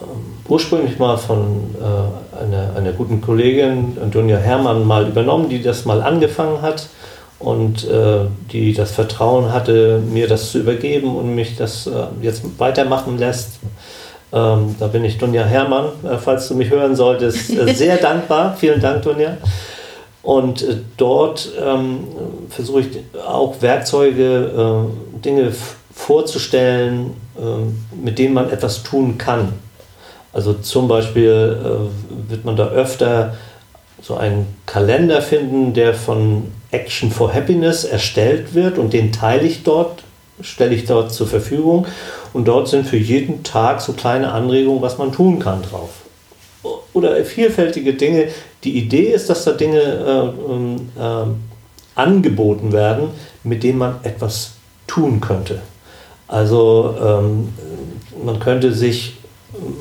ähm, 0.02 0.08
ursprünglich 0.48 0.98
mal 0.98 1.18
von 1.18 1.76
äh, 1.76 2.44
einer, 2.44 2.76
einer 2.76 2.92
guten 2.94 3.22
Kollegin, 3.22 3.98
Antonia 4.02 4.38
Herrmann, 4.38 4.86
mal 4.86 5.08
übernommen, 5.08 5.50
die 5.50 5.62
das 5.62 5.86
mal 5.86 6.02
angefangen 6.02 6.62
hat 6.62 6.90
und 7.38 7.88
äh, 7.88 8.26
die 8.52 8.74
das 8.74 8.92
Vertrauen 8.92 9.52
hatte, 9.54 10.00
mir 10.00 10.28
das 10.28 10.52
zu 10.52 10.60
übergeben 10.60 11.16
und 11.16 11.36
mich 11.36 11.56
das 11.56 11.88
äh, 11.88 11.92
jetzt 12.22 12.44
weitermachen 12.60 13.18
lässt. 13.18 13.60
Ähm, 14.32 14.76
da 14.80 14.88
bin 14.88 15.04
ich 15.06 15.18
Dunja 15.18 15.44
Herrmann, 15.44 15.88
äh, 16.04 16.18
falls 16.18 16.48
du 16.48 16.56
mich 16.56 16.70
hören 16.70 16.96
solltest, 16.96 17.50
äh, 17.50 17.74
sehr 17.74 17.98
dankbar. 17.98 18.56
Vielen 18.58 18.80
Dank, 18.80 19.04
Dunja. 19.04 19.38
Und 20.22 20.62
äh, 20.62 20.78
dort 20.98 21.50
ähm, 21.62 22.00
versuche 22.50 22.82
ich 22.82 22.88
auch 23.26 23.62
Werkzeuge, 23.62 24.88
Dinge 25.24 25.52
vorzustellen, 26.00 27.12
äh, 27.38 27.96
mit 28.04 28.18
denen 28.18 28.34
man 28.34 28.50
etwas 28.50 28.84
tun 28.84 29.18
kann. 29.18 29.54
Also 30.32 30.54
zum 30.54 30.88
Beispiel 30.88 31.60
äh, 31.62 32.32
wird 32.32 32.46
man 32.46 32.56
da 32.56 32.70
öfter 32.70 33.36
so 34.02 34.16
einen 34.16 34.48
Kalender 34.66 35.22
finden, 35.22 35.74
der 35.74 35.94
von 35.94 36.52
Action 36.72 37.12
for 37.12 37.34
Happiness 37.34 37.84
erstellt 37.84 38.54
wird 38.54 38.78
und 38.78 38.94
den 38.94 39.12
teile 39.12 39.46
ich 39.46 39.64
dort, 39.64 40.04
stelle 40.42 40.74
ich 40.74 40.86
dort 40.86 41.12
zur 41.12 41.28
Verfügung 41.28 41.86
und 42.32 42.48
dort 42.48 42.70
sind 42.70 42.88
für 42.88 42.98
jeden 42.98 43.44
Tag 43.44 43.82
so 43.82 43.92
kleine 43.92 44.32
Anregungen, 44.32 44.82
was 44.82 44.98
man 44.98 45.12
tun 45.12 45.40
kann 45.40 45.62
drauf. 45.64 45.90
Oder 46.94 47.24
vielfältige 47.26 47.94
Dinge. 47.94 48.30
Die 48.64 48.78
Idee 48.78 49.12
ist, 49.12 49.30
dass 49.30 49.44
da 49.44 49.52
Dinge 49.52 49.82
äh, 49.82 50.52
ähm, 50.52 50.90
äh, 50.98 52.00
angeboten 52.00 52.72
werden, 52.72 53.10
mit 53.44 53.64
denen 53.64 53.80
man 53.80 53.96
etwas 54.04 54.54
tun 54.88 55.20
könnte. 55.20 55.62
Also 56.30 56.96
ähm, 57.04 57.50
man 58.24 58.39
könnte 58.39 58.72
sich, 58.72 59.18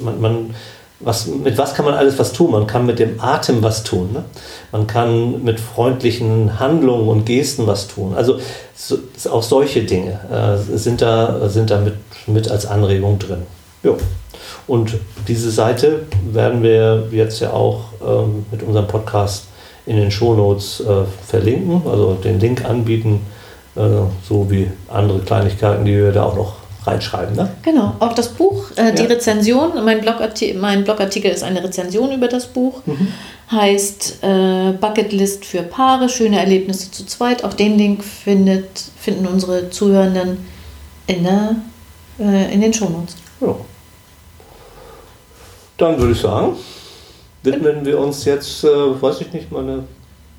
man, 0.03 0.21
man, 0.21 0.55
was, 0.99 1.27
mit 1.27 1.57
was 1.59 1.75
kann 1.75 1.85
man 1.85 1.95
alles 1.95 2.19
was 2.19 2.33
tun? 2.33 2.51
Man 2.51 2.67
kann 2.67 2.87
mit 2.87 2.99
dem 2.99 3.21
Atem 3.21 3.63
was 3.63 3.85
tun. 3.85 4.11
Ne? 4.13 4.25
Man 4.73 4.87
kann 4.87 5.45
mit 5.45 5.61
freundlichen 5.61 6.59
Handlungen 6.59 7.09
und 7.09 7.27
Gesten 7.27 7.67
was 7.67 7.87
tun. 7.87 8.15
Also 8.17 8.41
so, 8.75 8.99
auch 9.31 9.43
solche 9.43 9.85
Dinge 9.85 10.19
äh, 10.33 10.77
sind 10.77 11.03
da, 11.03 11.49
sind 11.49 11.71
da 11.71 11.81
mit, 11.81 11.95
mit 12.27 12.51
als 12.51 12.67
Anregung 12.67 13.19
drin. 13.19 13.43
Jo. 13.83 13.97
Und 14.67 14.95
diese 15.29 15.51
Seite 15.51 16.01
werden 16.33 16.63
wir 16.63 17.09
jetzt 17.13 17.41
ja 17.41 17.53
auch 17.53 17.81
ähm, 18.05 18.47
mit 18.51 18.63
unserem 18.63 18.87
Podcast 18.87 19.45
in 19.87 19.97
den 19.97 20.11
Shownotes 20.11 20.81
äh, 20.81 21.05
verlinken, 21.27 21.83
also 21.89 22.15
den 22.15 22.41
Link 22.41 22.65
anbieten 22.65 23.21
so 24.27 24.51
wie 24.51 24.71
andere 24.88 25.21
Kleinigkeiten, 25.21 25.85
die 25.85 25.97
wir 25.97 26.12
da 26.12 26.25
auch 26.25 26.37
noch 26.37 26.57
reinschreiben. 26.88 27.37
Ne? 27.37 27.51
Genau, 27.62 27.95
auch 28.01 28.14
das 28.14 28.29
Buch, 28.29 28.71
äh, 28.77 28.93
die 28.93 29.03
ja. 29.03 29.09
Rezension, 29.09 29.85
mein, 29.85 30.01
Blogartikel, 30.01 30.59
mein 30.59 30.85
Blogartikel 30.85 31.31
ist 31.31 31.43
eine 31.43 31.62
Rezension 31.62 32.12
über 32.12 32.29
das 32.29 32.47
Buch, 32.47 32.81
mhm. 32.87 33.09
heißt 33.51 34.19
äh, 34.23 34.73
Bucketlist 34.73 35.45
für 35.45 35.62
Paare, 35.62 36.09
schöne 36.09 36.38
Erlebnisse 36.38 36.91
zu 36.91 37.07
zweit. 37.07 37.45
Auch 37.45 37.55
den 37.55 37.79
Link 37.79 38.03
findet, 38.05 38.69
finden 38.97 39.27
unsere 39.27 39.71
Zuhörenden 39.71 40.38
in, 41.07 41.25
der, 41.25 41.57
äh, 42.19 42.53
in 42.53 42.61
den 42.61 42.73
Shownotes. 42.73 43.17
Ja. 43.41 43.55
Dann 45.77 45.99
würde 45.99 46.12
ich 46.12 46.21
sagen, 46.21 46.57
widmen 47.43 47.85
wir 47.85 47.99
uns 47.99 48.25
jetzt, 48.25 48.64
äh, 48.64 48.69
weiß 48.69 49.21
ich 49.21 49.33
nicht, 49.33 49.53
mal 49.53 49.62
eine 49.62 49.85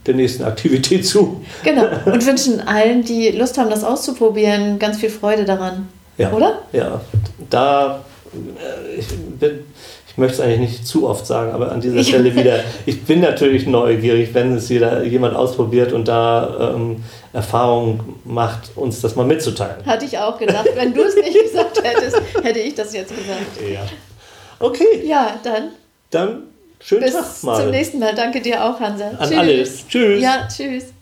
der 0.06 0.16
nächsten 0.16 0.44
Aktivität 0.44 1.06
zu. 1.06 1.44
Genau. 1.64 1.88
Und 2.06 2.26
wünschen 2.26 2.62
allen, 2.62 3.04
die 3.04 3.30
Lust 3.30 3.58
haben, 3.58 3.70
das 3.70 3.84
auszuprobieren, 3.84 4.80
ganz 4.80 4.98
viel 4.98 5.10
Freude 5.10 5.46
daran. 5.46 5.88
Ja. 6.18 6.32
Oder? 6.32 6.60
Ja. 6.72 7.02
Da, 7.50 8.04
äh, 8.34 9.00
ich, 9.00 9.08
bin, 9.08 9.60
ich 10.08 10.18
möchte 10.18 10.36
es 10.36 10.42
eigentlich 10.42 10.60
nicht 10.60 10.88
zu 10.88 11.08
oft 11.08 11.26
sagen, 11.26 11.52
aber 11.52 11.72
an 11.72 11.82
dieser 11.82 12.04
Stelle 12.04 12.36
wieder, 12.36 12.60
ich 12.86 13.04
bin 13.04 13.22
natürlich 13.22 13.68
neugierig, 13.68 14.34
wenn 14.34 14.56
es 14.56 14.70
jeder, 14.70 15.04
jemand 15.04 15.36
ausprobiert 15.36 15.94
und 15.94 16.08
da 16.08 16.74
ähm, 16.76 17.04
Erfahrung 17.34 18.18
macht, 18.26 18.76
uns 18.76 19.02
das 19.02 19.16
mal 19.16 19.26
mitzuteilen. 19.26 19.86
Hatte 19.86 20.06
ich 20.06 20.18
auch 20.18 20.38
gedacht. 20.38 20.68
Wenn 20.76 20.94
du 20.94 21.04
es 21.04 21.16
nicht 21.16 21.38
gesagt 21.44 21.82
hättest, 21.84 22.22
hätte 22.42 22.60
ich 22.60 22.76
das 22.76 22.94
jetzt 22.94 23.16
gesagt. 23.16 23.72
Ja. 23.72 23.82
Okay. 24.60 25.04
Ja, 25.06 25.40
dann. 25.44 25.70
Dann 26.10 26.49
schönen 26.82 27.04
Bis 27.04 27.14
Tag 27.14 27.44
mal. 27.44 27.62
zum 27.62 27.72
nächsten 27.72 28.00
Mal. 28.00 28.16
Danke 28.16 28.42
dir 28.42 28.64
auch, 28.64 28.80
Hansa. 28.80 29.10
An 29.18 29.34
alle. 29.34 29.64
Tschüss. 29.64 30.22
Ja, 30.22 30.48
tschüss. 30.48 30.94